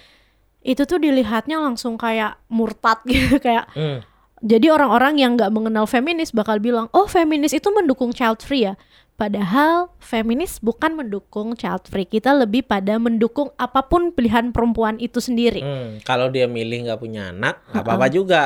itu 0.62 0.84
tuh 0.84 0.96
dilihatnya 0.96 1.58
langsung 1.58 1.96
kayak 1.96 2.38
murtad 2.46 3.02
gitu 3.10 3.36
kayak 3.36 3.66
Hmm. 3.72 3.98
jadi 4.38 4.70
orang-orang 4.70 5.18
yang 5.18 5.34
nggak 5.34 5.50
mengenal 5.50 5.84
feminis 5.84 6.30
bakal 6.30 6.56
bilang 6.56 6.86
oh 6.92 7.04
feminis 7.04 7.50
itu 7.50 7.66
mendukung 7.68 8.14
child 8.14 8.38
free 8.38 8.62
ya 8.62 8.78
padahal 9.22 9.94
feminis 10.02 10.58
bukan 10.58 10.98
mendukung 10.98 11.54
child 11.54 11.86
free 11.86 12.10
kita 12.10 12.34
lebih 12.34 12.66
pada 12.66 12.98
mendukung 12.98 13.54
apa 13.54 13.86
pun 13.86 14.10
pilihan 14.10 14.50
perempuan 14.50 14.98
itu 14.98 15.22
sendiri 15.22 15.62
Hmm. 15.62 16.02
Kalau 16.02 16.26
dia 16.26 16.50
milih 16.50 16.90
nggak 16.90 16.98
punya 16.98 17.30
anak, 17.30 17.62
nggak 17.70 17.84
apa-apa 17.86 18.06
juga. 18.10 18.42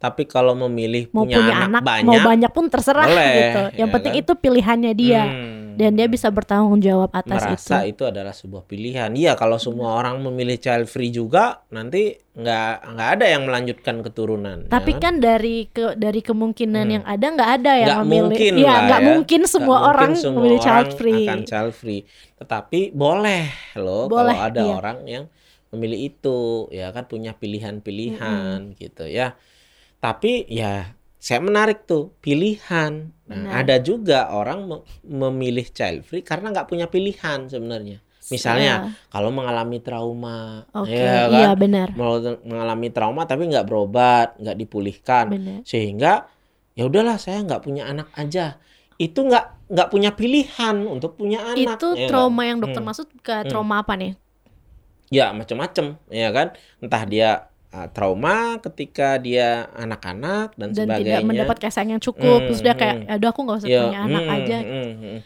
Tapi 0.00 0.24
kalau 0.24 0.56
memilih 0.56 1.12
mau 1.12 1.28
punya, 1.28 1.36
punya 1.42 1.54
anak, 1.60 1.68
anak, 1.68 1.82
banyak, 1.84 2.06
mau 2.08 2.18
banyak 2.24 2.50
pun 2.54 2.64
terserah 2.72 3.04
boleh, 3.04 3.32
gitu 3.36 3.62
yang 3.84 3.88
ya 3.90 3.94
penting 3.98 4.12
kan? 4.16 4.20
itu 4.24 4.32
pilihannya 4.38 4.92
dia 4.96 5.22
Hmm. 5.26 5.59
Dan 5.76 5.94
dia 5.94 6.06
bisa 6.06 6.30
bertanggung 6.30 6.78
jawab 6.78 7.10
atas 7.10 7.42
merasa 7.44 7.82
itu 7.84 7.92
itu. 7.92 8.02
adalah 8.06 8.32
sebuah 8.32 8.64
pilihan. 8.64 9.10
Iya, 9.12 9.34
kalau 9.34 9.58
semua 9.58 9.94
orang 9.94 10.18
memilih 10.18 10.56
child 10.56 10.86
free 10.86 11.10
juga, 11.10 11.62
nanti 11.68 12.16
nggak 12.30 12.72
nggak 12.94 13.08
ada 13.18 13.26
yang 13.26 13.42
melanjutkan 13.44 14.00
keturunan. 14.00 14.64
ya 14.64 14.70
tapi 14.70 14.96
kan 14.96 15.18
dari 15.18 15.68
ke 15.68 15.92
dari 15.94 16.20
kemungkinan 16.20 16.84
Hmm. 16.86 16.94
yang 16.96 17.04
ada 17.04 17.26
nggak 17.26 17.50
ada 17.60 17.72
yang 17.76 17.88
nggak 17.90 18.02
memilih 18.06 18.22
mungkin 18.24 18.52
lah 18.62 18.78
nggak 18.86 19.02
ya. 19.02 19.08
mungkin 19.12 19.40
semua 19.44 19.76
mungkin 19.76 19.90
orang 19.92 20.12
semua 20.16 20.36
memilih 20.40 20.58
child 20.62 20.90
free 20.94 21.24
akan 21.26 21.40
child 21.44 21.72
free. 21.74 22.02
Tetapi 22.38 22.80
boleh 22.92 23.44
loh 23.76 24.08
Boleh, 24.08 24.32
kalau 24.32 24.48
ada 24.48 24.62
iya. 24.64 24.72
orang 24.72 24.98
yang 25.04 25.24
memilih 25.70 25.98
itu, 26.08 26.38
ya 26.72 26.90
kan 26.90 27.06
punya 27.06 27.36
pilihan-pilihan 27.36 28.74
gitu 28.74 29.04
ya. 29.06 29.36
Tapi 30.00 30.48
ya 30.48 30.96
saya 31.20 31.44
menarik 31.44 31.84
tuh 31.84 32.16
pilihan. 32.24 33.12
Nah, 33.28 33.36
Benar. 33.36 33.52
ada 33.62 33.76
juga 33.78 34.32
orang 34.32 34.64
me- 34.66 34.84
memilih 35.04 35.68
child 35.68 36.02
free 36.08 36.24
karena 36.24 36.48
nggak 36.50 36.66
punya 36.66 36.88
pilihan 36.88 37.46
sebenarnya. 37.46 38.00
Misalnya 38.30 38.88
ya. 38.88 38.90
kalau 39.10 39.28
mengalami 39.34 39.82
trauma, 39.82 40.64
Oke, 40.72 40.94
ya 40.96 41.26
kan? 41.28 41.40
iya 41.44 41.50
benar. 41.52 41.88
Mengalami 42.46 42.88
trauma 42.94 43.26
tapi 43.28 43.50
nggak 43.50 43.66
berobat, 43.66 44.38
nggak 44.40 44.56
dipulihkan, 44.56 45.26
Benar. 45.34 45.60
sehingga 45.66 46.24
ya 46.72 46.86
udahlah 46.88 47.18
saya 47.20 47.42
nggak 47.44 47.62
punya 47.62 47.84
anak 47.90 48.08
aja. 48.16 48.56
Itu 48.96 49.26
nggak 49.26 49.68
nggak 49.70 49.88
punya 49.90 50.10
pilihan 50.14 50.76
untuk 50.86 51.18
punya 51.20 51.42
anak. 51.52 51.76
Itu 51.76 51.98
ya 51.98 52.06
trauma 52.08 52.42
yang 52.48 52.62
dokter 52.62 52.80
Hmm. 52.80 52.88
maksud 52.88 53.08
ke 53.20 53.44
trauma 53.50 53.82
apa 53.82 53.98
nih? 53.98 54.14
Ya 55.10 55.34
macam-macam, 55.34 55.98
ya 56.06 56.30
kan? 56.30 56.54
Entah 56.78 57.02
dia 57.02 57.49
uh, 57.70 57.88
trauma 57.88 58.36
ketika 58.60 59.16
dia 59.16 59.66
anak-anak 59.72 60.54
dan, 60.54 60.70
Dan 60.70 60.86
sebagainya. 60.86 61.18
tidak 61.18 61.20
mendapat 61.24 61.56
kasih 61.58 61.74
sayang 61.74 61.90
yang 61.94 62.02
cukup, 62.02 62.38
Hmm, 62.38 62.46
terus 62.46 62.60
dia 62.60 62.74
kayak, 62.74 62.96
hmm. 63.00 63.12
aduh 63.12 63.28
aku 63.28 63.40
nggak 63.42 63.58
usah 63.58 63.68
Ya, 63.68 63.80
punya 63.84 64.00
anak 64.02 64.22
hmm, 64.22 64.36
aja. 64.36 64.58
hmm, 64.60 64.92
hmm. 64.96 65.18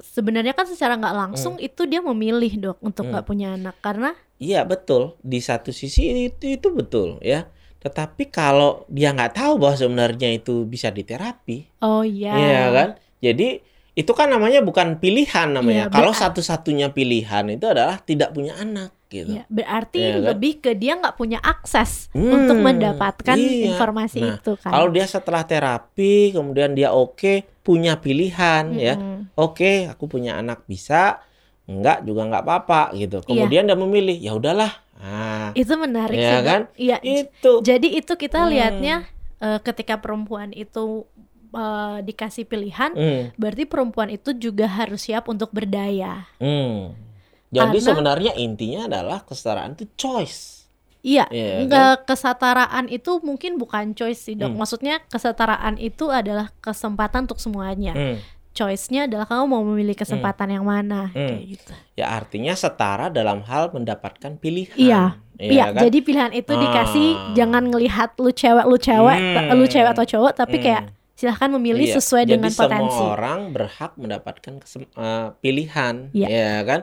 Sebenarnya 0.00 0.56
kan 0.56 0.64
secara 0.64 0.96
nggak 0.96 1.12
langsung 1.14 1.60
itu 1.60 1.84
dia 1.84 2.00
memilih 2.00 2.52
dok 2.58 2.78
untuk 2.80 3.04
Hmm. 3.04 3.12
nggak 3.12 3.26
punya 3.26 3.48
anak 3.52 3.76
karena 3.78 4.16
Iya 4.36 4.64
betul. 4.64 5.20
Di 5.20 5.36
satu 5.38 5.68
sisi 5.68 6.08
itu 6.24 6.44
itu 6.48 6.68
betul 6.72 7.20
ya. 7.20 7.44
Tetapi 7.76 8.28
kalau 8.28 8.88
dia 8.88 9.12
nggak 9.12 9.36
tahu 9.36 9.56
bahwa 9.56 9.76
sebenarnya 9.76 10.32
itu 10.32 10.64
bisa 10.64 10.88
diterapi, 10.88 11.68
oh 11.80 12.00
iya. 12.00 12.32
Iya 12.32 12.62
kan? 12.70 12.88
Jadi 13.20 13.60
itu 13.92 14.12
kan 14.12 14.28
namanya 14.28 14.60
bukan 14.60 14.96
pilihan 14.96 15.52
namanya. 15.52 15.88
Iya, 15.88 15.92
Kalau 15.92 16.12
satu-satunya 16.12 16.88
pilihan 16.90 17.52
itu 17.52 17.68
adalah 17.68 18.00
tidak 18.00 18.32
punya 18.32 18.56
anak 18.56 18.96
gitu. 19.10 19.34
Iya, 19.34 19.44
berarti 19.50 19.98
Iya 19.98 20.14
kan? 20.14 20.26
lebih 20.30 20.52
ke 20.62 20.70
dia 20.72 20.94
nggak 20.94 21.18
punya 21.18 21.42
akses 21.42 22.06
Hmm, 22.14 22.30
untuk 22.30 22.56
mendapatkan 22.56 23.34
iya. 23.34 23.74
informasi 23.74 24.18
Nah, 24.22 24.38
itu 24.38 24.52
kan. 24.56 24.70
Kalau 24.70 24.88
dia 24.88 25.04
setelah 25.04 25.42
terapi 25.42 26.30
kemudian 26.30 26.72
dia 26.72 26.94
oke 26.94 27.44
punya 27.60 27.98
pilihan 27.98 28.64
ya. 28.72 28.94
Mm-mm. 28.94 29.34
Oke, 29.34 29.84
aku 29.84 30.06
punya 30.06 30.38
anak 30.38 30.62
bisa, 30.64 31.18
enggak 31.66 32.02
juga 32.02 32.24
nggak 32.24 32.44
apa-apa 32.46 32.82
gitu. 32.94 33.18
Iya. 33.20 33.26
Kemudian 33.26 33.62
dia 33.66 33.74
memilih, 33.74 34.16
ya 34.16 34.32
udahlah. 34.32 34.72
Nah, 34.96 35.50
Itu 35.52 35.74
menarik 35.74 36.14
Iya 36.14 36.30
sih, 36.30 36.44
kan? 36.44 36.60
Iya. 36.76 36.96
itu. 37.00 37.52
Jadi 37.60 37.88
itu 37.96 38.12
kita 38.14 38.46
Hmm. 38.46 38.50
lihatnya 38.52 38.96
eh, 39.40 39.58
ketika 39.58 39.96
perempuan 39.96 40.52
itu 40.52 41.08
eh, 41.50 41.98
dikasih 42.00 42.44
pilihan, 42.44 42.94
Hmm, 42.94 43.34
berarti 43.34 43.66
perempuan 43.66 44.06
itu 44.06 44.30
juga 44.32 44.70
harus 44.70 45.02
siap 45.02 45.26
untuk 45.26 45.50
berdaya. 45.50 46.30
hmm. 46.38 47.09
Jadi 47.50 47.76
Karena- 47.76 47.86
sebenarnya 47.90 48.32
intinya 48.36 48.86
adalah 48.86 49.18
kesetaraan 49.20 49.74
itu 49.74 49.84
choice. 49.94 50.70
Iya, 51.00 51.24
Iya, 51.26 51.64
nggak 51.64 52.04
kesetaraan 52.04 52.86
itu 52.86 53.18
mungkin 53.20 53.56
bukan 53.56 53.92
choice 53.92 54.20
sih 54.22 54.34
dok. 54.34 54.52
Hmm. 54.52 54.58
Maksudnya 54.58 55.00
kesetaraan 55.06 55.74
itu 55.76 56.08
adalah 56.08 56.52
kesempatan 56.58 57.24
untuk 57.24 57.40
semuanya. 57.40 57.90
Hmm. 57.90 58.16
Choice-nya 58.50 59.06
adalah 59.06 59.24
kamu 59.24 59.46
mau 59.46 59.62
memilih 59.64 59.94
kesempatan 59.94 60.50
yang 60.50 60.62
mana, 60.62 61.08
Hmm. 61.08 61.26
kayak 61.32 61.44
gitu. 61.48 61.72
Ya 61.96 62.12
artinya 62.12 62.52
setara 62.52 63.08
dalam 63.08 63.40
hal 63.42 63.70
mendapatkan 63.70 64.36
pilihan. 64.36 64.74
Iya, 64.74 65.02
Iya, 65.38 65.64
kan? 65.72 65.80
jadi 65.80 65.98
pilihan 66.00 66.32
itu 66.34 66.52
dikasih 66.52 67.08
Ah. 67.08 67.32
jangan 67.32 67.64
ngelihat 67.64 68.10
lu 68.16 68.28
cewek 68.28 68.64
lu 68.64 68.76
cewek, 68.76 69.16
Hmm. 69.16 69.34
ta- 69.34 69.54
lu 69.54 69.64
cewek 69.64 69.90
atau 69.90 70.04
cowok, 70.04 70.32
tapi 70.36 70.58
Hmm. 70.58 70.64
kayak 70.66 70.82
silahkan 71.14 71.48
memilih 71.48 71.86
Iya, 71.86 71.96
sesuai 71.96 72.22
jadi 72.24 72.32
dengan 72.36 72.52
potensi. 72.52 72.92
semua 72.92 73.08
orang 73.14 73.40
berhak 73.50 73.92
mendapatkan 73.94 74.54
kesem- 74.58 74.90
eh, 74.90 75.26
pilihan, 75.38 75.94
Iya. 76.12 76.28
ya 76.28 76.52
kan? 76.62 76.80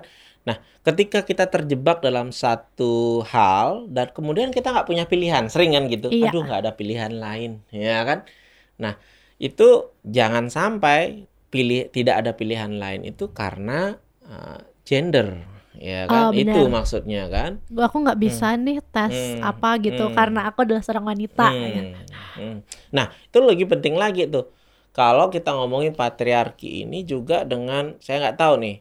Nah, 0.47 0.57
ketika 0.85 1.19
kita 1.29 1.43
terjebak 1.53 1.97
dalam 2.05 2.27
satu 2.31 3.19
hal 3.33 3.91
dan 3.95 4.07
kemudian 4.15 4.49
kita 4.55 4.67
nggak 4.73 4.87
punya 4.89 5.03
pilihan, 5.11 5.43
sering 5.51 5.75
kan 5.75 5.83
gitu, 5.91 6.07
Iya. 6.07 6.31
aduh 6.31 6.41
nggak 6.47 6.59
ada 6.63 6.71
pilihan 6.79 7.13
lain, 7.23 7.51
ya 7.71 7.99
kan? 8.07 8.19
Nah, 8.83 8.93
itu 9.47 9.63
jangan 10.17 10.45
sampai 10.57 11.27
pilih 11.53 11.87
tidak 11.95 12.15
ada 12.23 12.31
pilihan 12.39 12.71
lain 12.83 13.01
itu 13.11 13.23
karena 13.39 13.95
eh, 14.27 14.59
gender, 14.87 15.27
ya 15.79 16.07
kan? 16.11 16.23
Oh, 16.27 16.31
itu 16.35 16.59
maksudnya 16.75 17.21
kan? 17.35 17.51
Aku 17.87 17.95
nggak 18.03 18.19
bisa 18.19 18.55
nih 18.55 18.79
tes 18.95 19.15
Hmm. 19.15 19.43
apa 19.49 19.69
gitu 19.85 20.03
Hmm. 20.07 20.15
karena 20.17 20.39
aku 20.47 20.59
adalah 20.63 20.81
seorang 20.83 21.05
wanita. 21.11 21.47
Hmm, 21.51 21.67
ya. 21.75 21.83
hmm. 22.39 22.57
Nah, 22.95 23.05
itu 23.27 23.37
lebih 23.43 23.67
penting 23.71 23.95
lagi 23.99 24.21
tuh. 24.31 24.45
Kalau 24.97 25.29
kita 25.29 25.53
ngomongin 25.53 25.93
patriarki 25.93 26.81
ini 26.87 27.05
juga 27.05 27.45
dengan 27.45 27.83
saya 28.01 28.17
nggak 28.23 28.37
tahu 28.41 28.53
nih, 28.65 28.75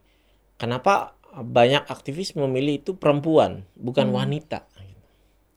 kenapa 0.61 1.16
banyak 1.37 1.85
aktivis 1.85 2.33
memilih 2.33 2.79
itu 2.79 2.93
perempuan, 2.93 3.65
bukan 3.75 4.09
Hmm. 4.09 4.17
wanita. 4.17 4.65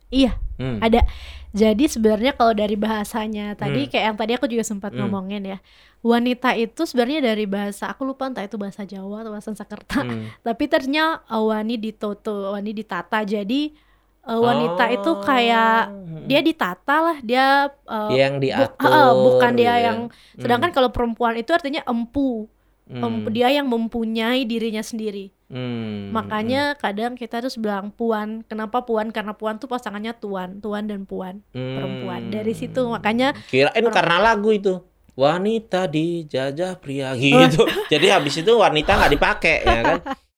Iya, 0.09 0.35
Hmm. 0.57 0.81
ada. 0.81 1.05
Jadi 1.49 1.85
sebenarnya 1.85 2.33
kalau 2.33 2.51
dari 2.51 2.73
bahasanya 2.73 3.53
tadi 3.53 3.85
Hmm. 3.85 3.89
kayak 3.89 4.05
yang 4.05 4.17
tadi 4.17 4.31
aku 4.33 4.45
juga 4.45 4.61
sempat 4.63 4.89
Hmm. 4.89 5.05
ngomongin 5.05 5.45
ya. 5.45 5.57
Wanita 5.99 6.53
itu 6.55 6.81
sebenarnya 6.83 7.21
dari 7.23 7.45
bahasa 7.45 7.87
aku 7.87 8.05
lupa 8.05 8.25
entah 8.25 8.41
itu 8.41 8.55
bahasa 8.55 8.81
Jawa 8.83 9.21
atau 9.21 9.31
bahasa 9.31 9.53
Sakerta. 9.53 10.01
Hmm. 10.01 10.29
Tapi 10.41 10.65
ternyata 10.65 11.21
uh, 11.27 11.45
wani 11.45 11.77
ditoto, 11.77 12.53
wani 12.53 12.73
ditata. 12.73 13.21
Jadi 13.21 13.73
uh, 14.25 14.37
wanita 14.39 14.83
Oh. 14.83 14.93
itu 14.93 15.11
kayak 15.21 15.81
Hmm. 15.87 16.25
dia 16.25 16.41
ditata 16.41 16.95
lah, 17.03 17.17
dia 17.21 17.45
uh, 17.85 18.09
yang 18.09 18.37
bu- 18.37 18.43
diatur, 18.43 18.89
uh, 18.89 19.13
bukan 19.15 19.51
dia 19.53 19.65
gitu 19.67 19.73
ya. 19.75 19.85
yang 19.85 19.99
sedangkan 20.35 20.69
kalau 20.69 20.89
perempuan 20.89 21.33
itu 21.33 21.49
artinya 21.49 21.81
empu. 21.83 22.49
Hmm. 22.85 23.05
Em- 23.05 23.29
dia 23.29 23.49
yang 23.49 23.65
mempunyai 23.65 24.41
dirinya 24.43 24.81
sendiri. 24.81 25.29
Hmm. 25.49 26.13
Makanya 26.13 26.77
kadang 26.77 27.17
kita 27.17 27.41
harus 27.41 27.57
bilang 27.57 27.89
puan. 27.89 28.45
Kenapa 28.45 28.85
puan? 28.85 29.09
Karena 29.09 29.33
puan 29.33 29.57
tuh 29.57 29.65
pasangannya 29.65 30.13
tuan, 30.15 30.61
tuan 30.61 30.85
dan 30.85 31.09
puan. 31.09 31.41
Hmm. 31.51 31.75
perempuan. 31.75 32.29
Dari 32.29 32.53
situ 32.53 32.85
makanya 32.85 33.33
kirain 33.49 33.85
karena 33.89 34.21
lagu 34.21 34.53
itu 34.53 34.77
wanita 35.17 35.89
dijajah 35.89 36.77
pria 36.79 37.11
gitu. 37.17 37.65
Jadi 37.93 38.07
habis 38.07 38.39
itu 38.39 38.53
wanita 38.55 38.95
nggak 38.95 39.13
dipakai 39.17 39.57
ya 39.65 39.81
kan? 39.83 39.99